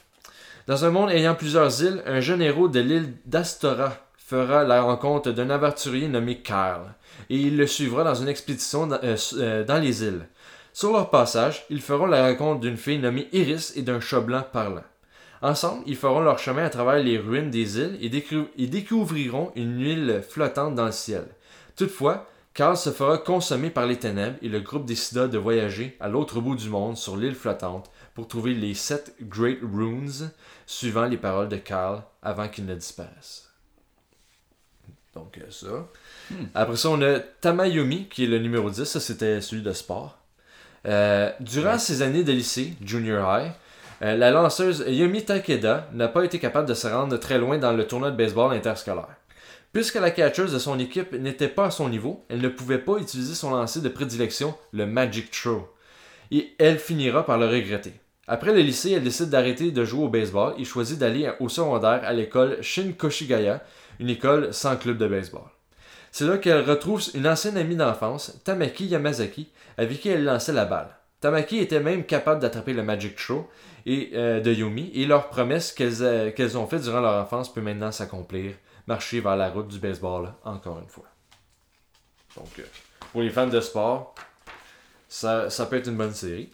Dans 0.66 0.84
un 0.84 0.90
monde 0.90 1.10
ayant 1.10 1.34
plusieurs 1.34 1.82
îles, 1.82 2.02
un 2.06 2.20
jeune 2.20 2.42
héros 2.42 2.68
de 2.68 2.80
l'île 2.80 3.14
d'Astora 3.26 3.96
fera 4.16 4.64
la 4.64 4.82
rencontre 4.82 5.30
d'un 5.32 5.50
aventurier 5.50 6.08
nommé 6.08 6.40
Karl, 6.40 6.94
et 7.30 7.36
il 7.36 7.56
le 7.56 7.66
suivra 7.66 8.02
dans 8.04 8.14
une 8.14 8.28
expédition 8.28 8.86
dans, 8.86 8.98
euh, 9.02 9.16
euh, 9.34 9.64
dans 9.64 9.78
les 9.78 10.02
îles. 10.02 10.26
Sur 10.72 10.92
leur 10.92 11.10
passage, 11.10 11.64
ils 11.70 11.82
feront 11.82 12.06
la 12.06 12.26
rencontre 12.28 12.60
d'une 12.60 12.76
fille 12.78 12.98
nommée 12.98 13.28
Iris 13.32 13.76
et 13.76 13.82
d'un 13.82 14.00
chat 14.00 14.20
blanc 14.20 14.44
parlant. 14.52 14.82
Ensemble, 15.44 15.82
ils 15.86 15.94
feront 15.96 16.20
leur 16.20 16.38
chemin 16.38 16.64
à 16.64 16.70
travers 16.70 17.02
les 17.04 17.18
ruines 17.18 17.50
des 17.50 17.78
îles 17.78 17.98
et, 18.00 18.08
décou- 18.08 18.48
et 18.56 18.66
découvriront 18.66 19.52
une 19.56 19.78
île 19.78 20.22
flottante 20.26 20.74
dans 20.74 20.86
le 20.86 20.90
ciel. 20.92 21.26
Toutefois, 21.76 22.26
Carl 22.54 22.78
se 22.78 22.88
fera 22.90 23.18
consommer 23.18 23.68
par 23.68 23.84
les 23.86 23.98
ténèbres 23.98 24.38
et 24.40 24.48
le 24.48 24.60
groupe 24.60 24.86
décida 24.86 25.28
de 25.28 25.36
voyager 25.36 25.98
à 26.00 26.08
l'autre 26.08 26.40
bout 26.40 26.56
du 26.56 26.70
monde 26.70 26.96
sur 26.96 27.18
l'île 27.18 27.34
flottante 27.34 27.90
pour 28.14 28.26
trouver 28.26 28.54
les 28.54 28.72
sept 28.72 29.14
Great 29.20 29.58
Runes, 29.60 30.30
suivant 30.64 31.04
les 31.04 31.18
paroles 31.18 31.50
de 31.50 31.56
Carl 31.58 32.02
avant 32.22 32.48
qu'il 32.48 32.64
ne 32.64 32.74
disparaisse. 32.74 33.50
Donc 35.14 35.36
euh, 35.36 35.50
ça. 35.50 35.86
Après 36.54 36.76
ça, 36.76 36.88
on 36.88 37.02
a 37.02 37.18
Tamayumi, 37.18 38.08
qui 38.08 38.24
est 38.24 38.28
le 38.28 38.38
numéro 38.38 38.70
10, 38.70 38.84
ça 38.84 38.98
c'était 38.98 39.42
celui 39.42 39.60
de 39.62 39.72
sport. 39.74 40.16
Euh, 40.86 41.30
durant 41.40 41.78
ses 41.78 42.00
années 42.00 42.24
de 42.24 42.32
lycée, 42.32 42.72
junior 42.82 43.38
high, 43.38 43.52
euh, 44.04 44.16
la 44.16 44.30
lanceuse 44.30 44.84
Yumi 44.86 45.24
Takeda 45.24 45.88
n'a 45.94 46.08
pas 46.08 46.24
été 46.24 46.38
capable 46.38 46.68
de 46.68 46.74
se 46.74 46.86
rendre 46.86 47.16
très 47.16 47.38
loin 47.38 47.58
dans 47.58 47.72
le 47.72 47.86
tournoi 47.86 48.10
de 48.10 48.16
baseball 48.16 48.52
interscolaire. 48.52 49.16
Puisque 49.72 49.94
la 49.94 50.10
catcheuse 50.10 50.52
de 50.52 50.58
son 50.58 50.78
équipe 50.78 51.12
n'était 51.14 51.48
pas 51.48 51.66
à 51.66 51.70
son 51.70 51.88
niveau, 51.88 52.24
elle 52.28 52.40
ne 52.40 52.48
pouvait 52.48 52.78
pas 52.78 52.98
utiliser 52.98 53.34
son 53.34 53.50
lancer 53.50 53.80
de 53.80 53.88
prédilection, 53.88 54.54
le 54.72 54.86
Magic 54.86 55.30
Throw. 55.30 55.68
Et 56.30 56.54
elle 56.58 56.78
finira 56.78 57.24
par 57.24 57.38
le 57.38 57.46
regretter. 57.46 57.94
Après 58.28 58.52
le 58.52 58.60
lycée, 58.60 58.92
elle 58.92 59.02
décide 59.02 59.30
d'arrêter 59.30 59.70
de 59.70 59.84
jouer 59.84 60.04
au 60.04 60.08
baseball 60.08 60.54
et 60.58 60.64
choisit 60.64 60.98
d'aller 60.98 61.30
au 61.40 61.48
secondaire 61.48 62.02
à 62.04 62.12
l'école 62.12 62.62
Shin 62.62 62.92
Koshigaya, 62.96 63.64
une 64.00 64.10
école 64.10 64.52
sans 64.52 64.76
club 64.76 64.98
de 64.98 65.08
baseball. 65.08 65.48
C'est 66.12 66.26
là 66.26 66.38
qu'elle 66.38 66.68
retrouve 66.68 67.02
une 67.14 67.26
ancienne 67.26 67.56
amie 67.56 67.74
d'enfance, 67.74 68.40
Tamaki 68.44 68.86
Yamazaki, 68.86 69.48
avec 69.76 70.00
qui 70.00 70.08
elle 70.10 70.24
lançait 70.24 70.52
la 70.52 70.66
balle. 70.66 70.90
Tamaki 71.24 71.56
était 71.56 71.80
même 71.80 72.04
capable 72.04 72.42
d'attraper 72.42 72.74
le 72.74 72.82
Magic 72.82 73.16
Throw 73.16 73.48
et, 73.86 74.10
euh, 74.12 74.40
de 74.40 74.52
Yumi, 74.52 74.90
et 74.92 75.06
leur 75.06 75.30
promesse 75.30 75.72
qu'elles 75.72 76.02
euh, 76.02 76.30
qu'elles 76.30 76.58
ont 76.58 76.66
faite 76.66 76.82
durant 76.82 77.00
leur 77.00 77.14
enfance 77.14 77.50
peut 77.50 77.62
maintenant 77.62 77.90
s'accomplir, 77.92 78.52
marcher 78.86 79.20
vers 79.20 79.34
la 79.34 79.48
route 79.48 79.68
du 79.68 79.78
baseball 79.78 80.34
encore 80.44 80.80
une 80.80 80.88
fois. 80.88 81.06
Donc, 82.36 82.50
euh, 82.58 82.64
pour 83.10 83.22
les 83.22 83.30
fans 83.30 83.46
de 83.46 83.58
sport, 83.62 84.14
ça, 85.08 85.48
ça 85.48 85.64
peut 85.64 85.76
être 85.76 85.88
une 85.88 85.96
bonne 85.96 86.12
série. 86.12 86.50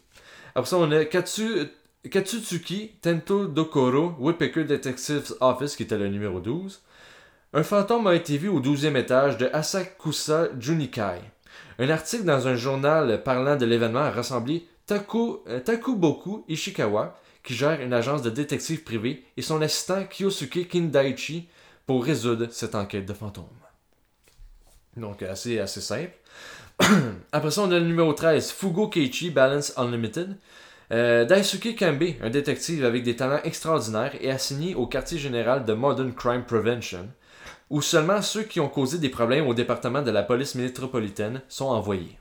Après 0.54 0.70
ça, 0.70 0.76
on 0.76 0.92
a 0.92 1.04
Katsu, 1.04 1.66
Katsutsuki 2.08 2.92
Tento 3.02 3.46
Dokoro 3.46 4.14
Woodpecker 4.20 4.62
Detective's 4.62 5.34
Office, 5.40 5.74
qui 5.74 5.82
était 5.82 5.98
le 5.98 6.06
numéro 6.06 6.38
12. 6.38 6.80
Un 7.54 7.64
fantôme 7.64 8.06
a 8.06 8.14
été 8.14 8.38
vu 8.38 8.46
au 8.46 8.60
12e 8.60 8.96
étage 8.96 9.36
de 9.36 9.50
Asakusa 9.52 10.50
Junikai. 10.60 11.22
Un 11.78 11.88
article 11.88 12.24
dans 12.24 12.46
un 12.46 12.56
journal 12.56 13.22
parlant 13.22 13.56
de 13.56 13.66
l'événement 13.66 14.00
a 14.00 14.10
rassemblé 14.10 14.66
Taku, 14.86 15.38
euh, 15.48 15.60
Takuboku 15.60 16.44
Ishikawa, 16.48 17.18
qui 17.42 17.54
gère 17.54 17.80
une 17.80 17.92
agence 17.92 18.22
de 18.22 18.30
détective 18.30 18.82
privée, 18.82 19.24
et 19.36 19.42
son 19.42 19.62
assistant 19.62 20.04
Kyosuke 20.04 20.68
Kindaichi 20.68 21.48
pour 21.86 22.04
résoudre 22.04 22.48
cette 22.50 22.74
enquête 22.74 23.06
de 23.06 23.14
fantôme. 23.14 23.44
Donc, 24.96 25.22
assez, 25.22 25.58
assez 25.58 25.80
simple. 25.80 26.12
Après 27.32 27.50
ça, 27.50 27.62
on 27.62 27.70
a 27.70 27.78
le 27.78 27.86
numéro 27.86 28.12
13, 28.12 28.50
Fugo 28.50 28.88
Keiichi 28.88 29.30
Balance 29.30 29.72
Unlimited. 29.76 30.36
Euh, 30.92 31.24
Daisuke 31.24 31.76
Kambe, 31.76 32.14
un 32.20 32.30
détective 32.30 32.84
avec 32.84 33.04
des 33.04 33.14
talents 33.14 33.40
extraordinaires, 33.44 34.12
est 34.20 34.30
assigné 34.30 34.74
au 34.74 34.86
quartier 34.86 35.18
général 35.18 35.64
de 35.64 35.72
Modern 35.72 36.12
Crime 36.12 36.44
Prevention, 36.44 37.08
où 37.70 37.80
seulement 37.82 38.20
ceux 38.20 38.42
qui 38.42 38.60
ont 38.60 38.68
causé 38.68 38.98
des 38.98 39.08
problèmes 39.08 39.46
au 39.46 39.54
département 39.54 40.02
de 40.02 40.10
la 40.10 40.22
police 40.22 40.54
métropolitaine 40.56 41.40
sont 41.48 41.66
envoyés. 41.66 42.18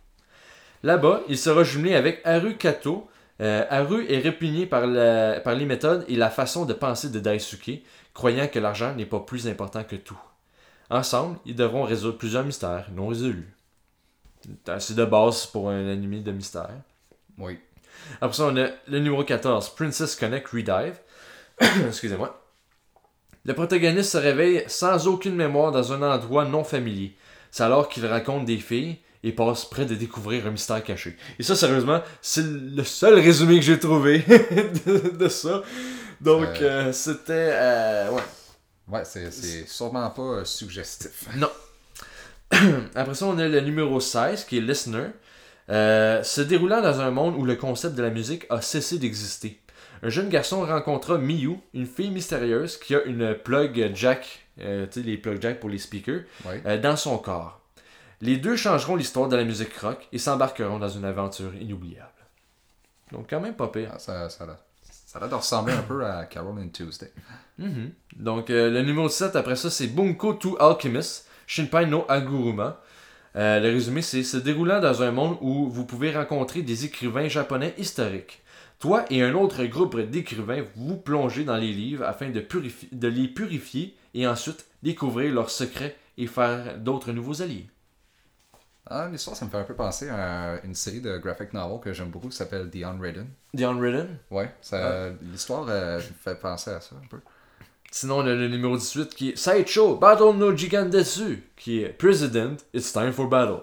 Là-bas, 0.83 1.21
il 1.27 1.37
sera 1.37 1.63
jumelé 1.63 1.95
avec 1.95 2.21
Haru 2.23 2.55
Kato. 2.55 3.09
Euh, 3.41 3.65
Haru 3.69 4.05
est 4.09 4.19
répugné 4.19 4.65
par, 4.65 4.85
la- 4.87 5.39
par 5.39 5.55
les 5.55 5.65
méthodes 5.65 6.05
et 6.07 6.15
la 6.15 6.29
façon 6.29 6.65
de 6.65 6.73
penser 6.73 7.09
de 7.09 7.19
Daisuke, 7.19 7.81
croyant 8.13 8.47
que 8.47 8.59
l'argent 8.59 8.93
n'est 8.95 9.05
pas 9.05 9.19
plus 9.19 9.47
important 9.47 9.83
que 9.83 9.95
tout. 9.95 10.19
Ensemble, 10.89 11.37
ils 11.45 11.55
devront 11.55 11.83
résoudre 11.83 12.17
plusieurs 12.17 12.43
mystères 12.43 12.87
non 12.95 13.07
résolus. 13.07 13.53
C'est 14.41 14.69
assez 14.69 14.93
de 14.93 15.05
base 15.05 15.45
pour 15.47 15.69
un 15.69 15.87
anime 15.89 16.23
de 16.23 16.31
mystère. 16.31 16.69
Oui. 17.37 17.59
Après 18.21 18.35
ça, 18.37 18.45
on 18.45 18.55
a 18.57 18.67
le 18.87 18.99
numéro 18.99 19.23
14, 19.23 19.69
Princess 19.75 20.15
Connect 20.15 20.47
Redive. 20.47 20.97
Excusez-moi. 21.87 22.41
Le 23.49 23.55
protagoniste 23.55 24.11
se 24.11 24.17
réveille 24.19 24.63
sans 24.67 25.07
aucune 25.07 25.33
mémoire 25.33 25.71
dans 25.71 25.91
un 25.91 26.03
endroit 26.03 26.45
non 26.45 26.63
familier. 26.63 27.15
C'est 27.49 27.63
alors 27.63 27.89
qu'il 27.89 28.05
rencontre 28.05 28.45
des 28.45 28.57
filles 28.59 28.97
et 29.23 29.31
passe 29.31 29.65
près 29.65 29.85
de 29.85 29.95
découvrir 29.95 30.45
un 30.45 30.51
mystère 30.51 30.83
caché. 30.83 31.17
Et 31.39 31.41
ça, 31.41 31.55
sérieusement, 31.55 31.99
c'est 32.21 32.45
le 32.45 32.83
seul 32.83 33.15
résumé 33.15 33.55
que 33.55 33.65
j'ai 33.65 33.79
trouvé 33.79 34.19
de, 34.85 35.09
de 35.17 35.27
ça. 35.27 35.63
Donc, 36.21 36.45
Euh. 36.61 36.89
euh, 36.89 36.91
c'était... 36.91 37.49
euh, 37.53 38.11
ouais. 38.11 38.21
Ouais, 38.87 39.01
c'est 39.03 39.67
sûrement 39.67 40.11
pas 40.11 40.45
suggestif. 40.45 41.25
Non. 41.35 41.49
Après 42.93 43.15
ça, 43.15 43.25
on 43.25 43.39
a 43.39 43.47
le 43.47 43.61
numéro 43.61 43.99
16, 43.99 44.43
qui 44.43 44.59
est 44.59 44.61
Listener. 44.61 45.07
Euh, 45.71 46.21
se 46.21 46.41
déroulant 46.41 46.81
dans 46.81 46.99
un 47.01 47.09
monde 47.09 47.33
où 47.35 47.45
le 47.45 47.55
concept 47.55 47.95
de 47.95 48.03
la 48.03 48.11
musique 48.11 48.45
a 48.51 48.61
cessé 48.61 48.99
d'exister. 48.99 49.59
Un 50.03 50.09
jeune 50.09 50.29
garçon 50.29 50.65
rencontra 50.65 51.17
Miyu, 51.17 51.57
une 51.73 51.85
fille 51.85 52.11
mystérieuse 52.11 52.77
qui 52.77 52.95
a 52.95 53.03
une 53.03 53.35
plug 53.35 53.91
jack, 53.95 54.47
euh, 54.59 54.85
tu 54.91 55.01
sais, 55.01 55.05
les 55.05 55.17
plug 55.17 55.41
jack 55.41 55.59
pour 55.59 55.69
les 55.69 55.77
speakers, 55.77 56.21
Ouais. 56.45 56.61
euh, 56.65 56.77
dans 56.79 56.95
son 56.95 57.17
corps. 57.17 57.59
Les 58.21 58.37
deux 58.37 58.55
changeront 58.57 58.95
l'histoire 58.95 59.29
de 59.29 59.35
la 59.35 59.43
musique 59.45 59.75
rock 59.77 60.07
et 60.11 60.17
s'embarqueront 60.17 60.79
dans 60.79 60.89
une 60.89 61.05
aventure 61.05 61.53
inoubliable. 61.55 62.07
Donc, 63.11 63.27
quand 63.29 63.39
même 63.39 63.55
pas 63.55 63.67
pire. 63.69 63.89
Ah, 63.93 63.99
ça, 63.99 64.29
ça, 64.29 64.43
a 64.43 64.47
l'air- 64.47 64.57
ça 64.83 65.17
a 65.17 65.21
l'air 65.21 65.29
de 65.29 65.35
ressembler 65.35 65.73
un 65.73 65.81
peu 65.81 66.05
à 66.05 66.25
Carol 66.25 66.59
and 66.59 66.67
Tuesday. 66.69 67.11
Mhm. 67.57 67.91
Donc, 68.17 68.49
euh, 68.49 68.69
le 68.69 68.81
numéro 68.83 69.07
7, 69.09 69.35
après 69.35 69.55
ça, 69.55 69.69
c'est 69.69 69.87
Bunko 69.87 70.33
to 70.33 70.57
Alchemist, 70.61 71.27
Shinpai 71.47 71.85
no 71.87 72.05
Aguruma. 72.07 72.81
Euh, 73.35 73.59
le 73.59 73.69
résumé, 73.69 74.01
c'est 74.01 74.23
se 74.23 74.37
déroulant 74.37 74.79
dans 74.81 75.01
un 75.01 75.11
monde 75.11 75.37
où 75.41 75.69
vous 75.69 75.85
pouvez 75.85 76.11
rencontrer 76.15 76.61
des 76.61 76.85
écrivains 76.85 77.27
japonais 77.27 77.73
historiques. 77.77 78.41
Toi 78.79 79.03
et 79.09 79.21
un 79.21 79.33
autre 79.33 79.65
groupe 79.65 79.99
d'écrivains 79.99 80.63
vous 80.77 80.95
plongez 80.95 81.43
dans 81.43 81.57
les 81.57 81.73
livres 81.73 82.05
afin 82.05 82.29
de, 82.29 83.07
les 83.07 83.27
purifier 83.27 83.97
et 84.13 84.25
ensuite 84.25 84.65
découvrir 84.81 85.33
leurs 85.33 85.49
secrets 85.49 85.97
et 86.17 86.27
faire 86.27 86.77
d'autres 86.77 87.11
nouveaux 87.11 87.41
alliés. 87.41 87.67
Ah, 88.85 89.09
l'histoire, 89.11 89.35
ça 89.35 89.45
me 89.45 89.51
fait 89.51 89.57
un 89.57 89.63
peu 89.63 89.75
penser 89.75 90.09
à 90.09 90.61
une 90.63 90.73
série 90.73 91.01
de 91.01 91.17
graphic 91.17 91.53
novels 91.53 91.81
que 91.81 91.93
j'aime 91.93 92.09
beaucoup 92.09 92.29
qui 92.29 92.37
s'appelle 92.37 92.69
The 92.69 92.83
Unwritten. 92.85 93.27
The 93.55 93.63
Unwritten? 93.63 94.17
Ouais, 94.31 94.49
ça, 94.61 95.09
l'histoire 95.21 95.65
euh, 95.69 95.97
me 95.97 96.01
fait 96.01 96.39
penser 96.39 96.71
à 96.71 96.79
ça 96.79 96.95
un 96.95 97.07
peu. 97.07 97.19
Sinon, 97.91 98.19
on 98.19 98.21
a 98.21 98.33
le 98.33 98.47
numéro 98.47 98.77
18 98.77 99.13
qui 99.13 99.29
est 99.29 99.35
Sideshow 99.35 99.97
Battle 99.97 100.35
no 100.37 100.55
Gigantetsu, 100.55 101.43
qui 101.57 101.81
est 101.81 101.89
President, 101.89 102.55
It's 102.73 102.93
Time 102.93 103.11
for 103.11 103.27
Battle. 103.27 103.61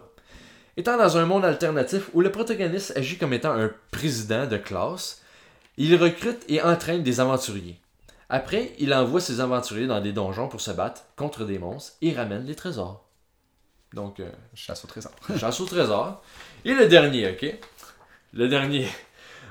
Étant 0.78 0.98
dans 0.98 1.16
un 1.16 1.24
monde 1.24 1.44
alternatif 1.44 2.10
où 2.12 2.20
le 2.20 2.30
protagoniste 2.30 2.92
agit 2.96 3.16
comme 3.16 3.32
étant 3.32 3.52
un 3.52 3.70
président 3.90 4.46
de 4.46 4.58
classe, 4.58 5.22
il 5.78 5.96
recrute 5.96 6.44
et 6.48 6.60
entraîne 6.60 7.02
des 7.02 7.18
aventuriers. 7.20 7.78
Après, 8.28 8.72
il 8.78 8.92
envoie 8.92 9.20
ses 9.20 9.40
aventuriers 9.40 9.86
dans 9.86 10.00
des 10.00 10.12
donjons 10.12 10.48
pour 10.48 10.60
se 10.60 10.72
battre 10.72 11.04
contre 11.16 11.44
des 11.44 11.58
monstres 11.58 11.94
et 12.02 12.12
ramène 12.12 12.44
les 12.44 12.54
trésors. 12.54 13.08
Donc, 13.94 14.20
euh, 14.20 14.30
Chasse 14.54 14.84
au 14.84 14.88
trésor. 14.88 15.12
chasse 15.38 15.60
au 15.60 15.64
trésor. 15.64 16.22
Et 16.64 16.74
le 16.74 16.88
dernier, 16.88 17.30
ok? 17.30 17.54
Le 18.34 18.48
dernier. 18.48 18.88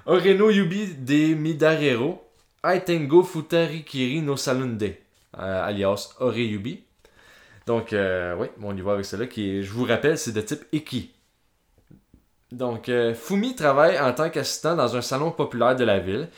Oreno 0.06 0.52
Yubi 0.52 0.94
de 0.94 1.34
Midarero, 1.34 2.24
Aitengo 2.64 3.24
Futarikiri 3.24 4.22
no 4.22 4.38
Salunde, 4.38 4.84
euh, 4.84 5.64
alias 5.66 6.14
Oreyubi. 6.20 6.84
Donc, 7.66 7.94
euh, 7.94 8.36
oui, 8.38 8.48
on 8.62 8.78
y 8.78 8.82
va 8.82 8.94
avec 8.94 9.06
cela 9.06 9.26
qui 9.26 9.50
est, 9.50 9.64
je 9.64 9.72
vous 9.72 9.86
rappelle, 9.86 10.20
c'est 10.20 10.34
de 10.34 10.42
type 10.42 10.64
Eki. 10.72 11.15
Donc, 12.52 12.90
euh, 12.90 13.14
Fumi 13.14 13.56
travaille 13.56 14.00
en 14.00 14.14
tant 14.14 14.30
qu'assistant 14.30 14.76
dans 14.76 14.96
un 14.96 15.02
salon 15.02 15.32
populaire 15.32 15.76
de 15.76 15.84
la 15.84 16.00
ville 16.00 16.30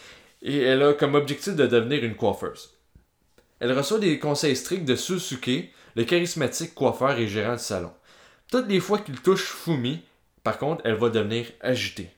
et 0.41 0.61
elle 0.61 0.83
a 0.83 0.93
comme 0.93 1.15
objectif 1.15 1.55
de 1.55 1.67
devenir 1.67 2.03
une 2.03 2.15
coiffeuse. 2.15 2.71
Elle 3.59 3.77
reçoit 3.77 3.99
des 3.99 4.19
conseils 4.19 4.55
stricts 4.55 4.85
de 4.85 4.95
Susuke, 4.95 5.71
le 5.95 6.03
charismatique 6.03 6.75
coiffeur 6.75 7.17
et 7.17 7.27
gérant 7.27 7.53
du 7.53 7.59
salon. 7.59 7.91
Toutes 8.51 8.67
les 8.67 8.79
fois 8.79 8.99
qu'il 8.99 9.19
touche 9.19 9.43
Fumi, 9.43 10.01
par 10.43 10.57
contre, 10.57 10.81
elle 10.85 10.95
va 10.95 11.09
devenir 11.09 11.47
agitée. 11.59 12.09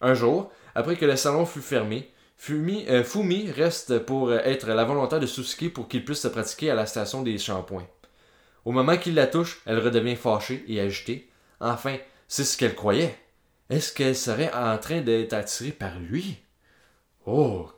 Un 0.00 0.14
jour, 0.14 0.50
après 0.74 0.96
que 0.96 1.06
le 1.06 1.16
salon 1.16 1.46
fut 1.46 1.62
fermé, 1.62 2.10
Fumi, 2.36 2.84
euh, 2.88 3.02
Fumi 3.02 3.50
reste 3.50 4.00
pour 4.00 4.34
être 4.34 4.68
la 4.68 4.84
volontaire 4.84 5.20
de 5.20 5.26
Susuke 5.26 5.72
pour 5.72 5.88
qu'il 5.88 6.04
puisse 6.04 6.20
se 6.20 6.28
pratiquer 6.28 6.70
à 6.70 6.74
la 6.74 6.84
station 6.84 7.22
des 7.22 7.38
shampoings. 7.38 7.86
Au 8.66 8.72
moment 8.72 8.96
qu'il 8.96 9.14
la 9.14 9.26
touche, 9.26 9.62
elle 9.64 9.78
redevient 9.78 10.16
fâchée 10.16 10.64
et 10.68 10.80
agitée. 10.80 11.30
Enfin, 11.60 11.96
c'est 12.28 12.44
ce 12.44 12.56
qu'elle 12.56 12.74
croyait. 12.74 13.16
Est-ce 13.70 13.92
qu'elle 13.92 14.16
serait 14.16 14.52
en 14.52 14.78
train 14.78 15.00
d'être 15.00 15.32
attirée 15.32 15.72
par 15.72 15.98
lui? 15.98 16.38
Oh, 17.26 17.68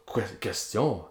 question 0.40 1.04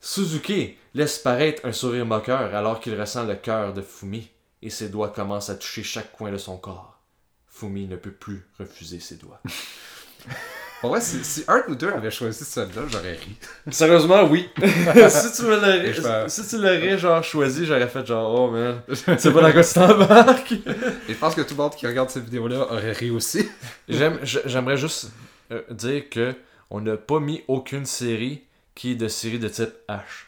Suzuki 0.00 0.76
laisse 0.94 1.18
paraître 1.18 1.64
un 1.64 1.72
sourire 1.72 2.06
moqueur 2.06 2.54
alors 2.54 2.80
qu'il 2.80 2.98
ressent 2.98 3.24
le 3.24 3.34
cœur 3.34 3.72
de 3.72 3.82
Fumi 3.82 4.30
et 4.62 4.70
ses 4.70 4.88
doigts 4.88 5.08
commencent 5.08 5.50
à 5.50 5.56
toucher 5.56 5.82
chaque 5.82 6.12
coin 6.12 6.30
de 6.30 6.38
son 6.38 6.56
corps. 6.56 7.00
Fumi 7.48 7.86
ne 7.86 7.96
peut 7.96 8.12
plus 8.12 8.46
refuser 8.58 9.00
ses 9.00 9.16
doigts. 9.16 9.40
Pour 10.84 10.90
vrai, 10.90 11.00
si, 11.00 11.24
si 11.24 11.42
un 11.48 11.62
ou 11.66 11.74
deux 11.74 11.88
avait 11.88 12.10
choisi 12.10 12.44
celle-là, 12.44 12.82
j'aurais 12.92 13.14
ri. 13.14 13.38
Sérieusement, 13.70 14.24
oui. 14.24 14.50
si 15.08 15.32
tu 15.32 15.42
me 15.46 15.56
l'aurais, 15.56 16.28
si 16.28 16.46
tu 16.46 16.56
l'aurais 16.58 16.98
genre 16.98 17.24
choisi, 17.24 17.64
j'aurais 17.64 17.88
fait 17.88 18.04
genre 18.04 18.38
oh 18.38 18.50
man, 18.50 18.82
c'est 18.92 19.32
pas 19.32 19.40
dans 19.40 19.50
quoi 19.50 19.64
tu 19.64 19.72
t'embarques. 19.72 20.52
Et 20.52 21.14
je 21.14 21.14
pense 21.14 21.34
que 21.34 21.40
tout 21.40 21.54
le 21.54 21.62
monde 21.62 21.74
qui 21.74 21.86
regarde 21.86 22.10
cette 22.10 22.24
vidéo-là 22.24 22.70
aurait 22.70 22.92
ri 22.92 23.10
aussi. 23.10 23.48
J'aimerais 23.88 24.76
juste 24.76 25.10
euh, 25.52 25.62
dire 25.70 26.10
que 26.10 26.34
on 26.68 26.82
n'a 26.82 26.98
pas 26.98 27.18
mis 27.18 27.42
aucune 27.48 27.86
série 27.86 28.42
qui 28.74 28.92
est 28.92 28.96
de 28.96 29.08
série 29.08 29.38
de 29.38 29.48
type 29.48 29.72
H. 29.88 30.26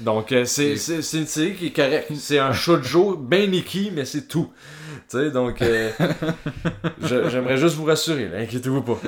Donc 0.00 0.32
euh, 0.32 0.44
c'est 0.44 0.72
une 0.72 1.26
série 1.26 1.54
qui 1.54 1.66
est 1.66 1.70
correcte. 1.70 2.12
C'est 2.16 2.38
un 2.38 2.52
shoujo 2.52 3.16
ben 3.16 3.50
Nikki, 3.50 3.90
mais 3.94 4.04
c'est 4.04 4.26
tout. 4.28 4.50
Tu 5.10 5.18
sais, 5.18 5.30
donc 5.32 5.60
euh, 5.60 5.90
j'aimerais 7.02 7.56
juste 7.56 7.74
vous 7.74 7.84
rassurer, 7.84 8.30
inquiétez-vous 8.42 8.82
pas. 8.82 9.00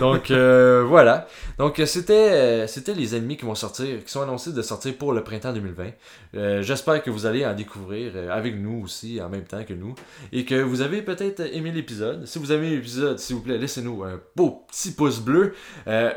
Donc 0.00 0.32
euh, 0.32 0.84
voilà. 0.84 1.28
Donc 1.58 1.80
c'était 1.86 2.66
c'était 2.66 2.92
les 2.94 3.14
ennemis 3.14 3.36
qui 3.36 3.44
vont 3.44 3.54
sortir, 3.54 4.04
qui 4.04 4.10
sont 4.10 4.22
annoncés 4.22 4.52
de 4.52 4.62
sortir 4.62 4.96
pour 4.96 5.12
le 5.12 5.22
printemps 5.22 5.52
2020. 5.52 5.84
Euh, 6.34 6.62
J'espère 6.62 7.02
que 7.04 7.10
vous 7.10 7.26
allez 7.26 7.46
en 7.46 7.54
découvrir 7.54 8.12
avec 8.32 8.56
nous 8.56 8.82
aussi 8.82 9.20
en 9.22 9.28
même 9.28 9.44
temps 9.44 9.62
que 9.62 9.74
nous 9.74 9.94
et 10.32 10.44
que 10.44 10.56
vous 10.56 10.80
avez 10.80 11.02
peut-être 11.02 11.40
aimé 11.40 11.70
l'épisode. 11.70 12.26
Si 12.26 12.40
vous 12.40 12.50
avez 12.50 12.66
aimé 12.66 12.76
l'épisode, 12.76 13.20
s'il 13.20 13.36
vous 13.36 13.42
plaît, 13.42 13.58
laissez-nous 13.58 14.02
un 14.02 14.20
beau 14.34 14.64
petit 14.68 14.90
pouce 14.90 15.20
bleu. 15.20 15.54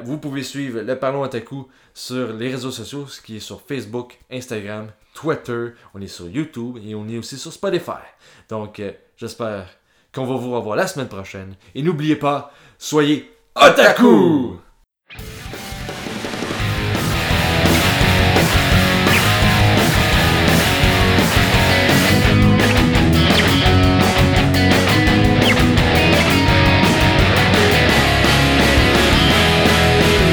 Vous 0.04 0.18
pouvez 0.18 0.42
suivre 0.42 0.82
le 0.82 0.98
Parlons 0.98 1.22
Otaku 1.22 1.68
sur 1.94 2.34
les 2.34 2.50
réseaux 2.50 2.72
sociaux, 2.72 3.06
ce 3.08 3.22
qui 3.22 3.38
est 3.38 3.40
sur 3.40 3.62
Facebook, 3.62 4.17
Instagram, 4.32 4.92
Twitter, 5.14 5.70
on 5.94 6.02
est 6.02 6.08
sur 6.08 6.28
YouTube 6.28 6.78
et 6.84 6.96
on 6.96 7.08
est 7.08 7.18
aussi 7.18 7.38
sur 7.38 7.52
Spotify. 7.52 8.04
Donc, 8.50 8.80
euh, 8.80 8.92
j'espère 9.16 9.68
qu'on 10.14 10.26
va 10.26 10.36
vous 10.36 10.52
revoir 10.52 10.76
la 10.76 10.88
semaine 10.88 11.08
prochaine. 11.08 11.56
Et 11.74 11.82
n'oubliez 11.82 12.16
pas, 12.16 12.52
soyez 12.78 13.32
otaku! 13.56 14.60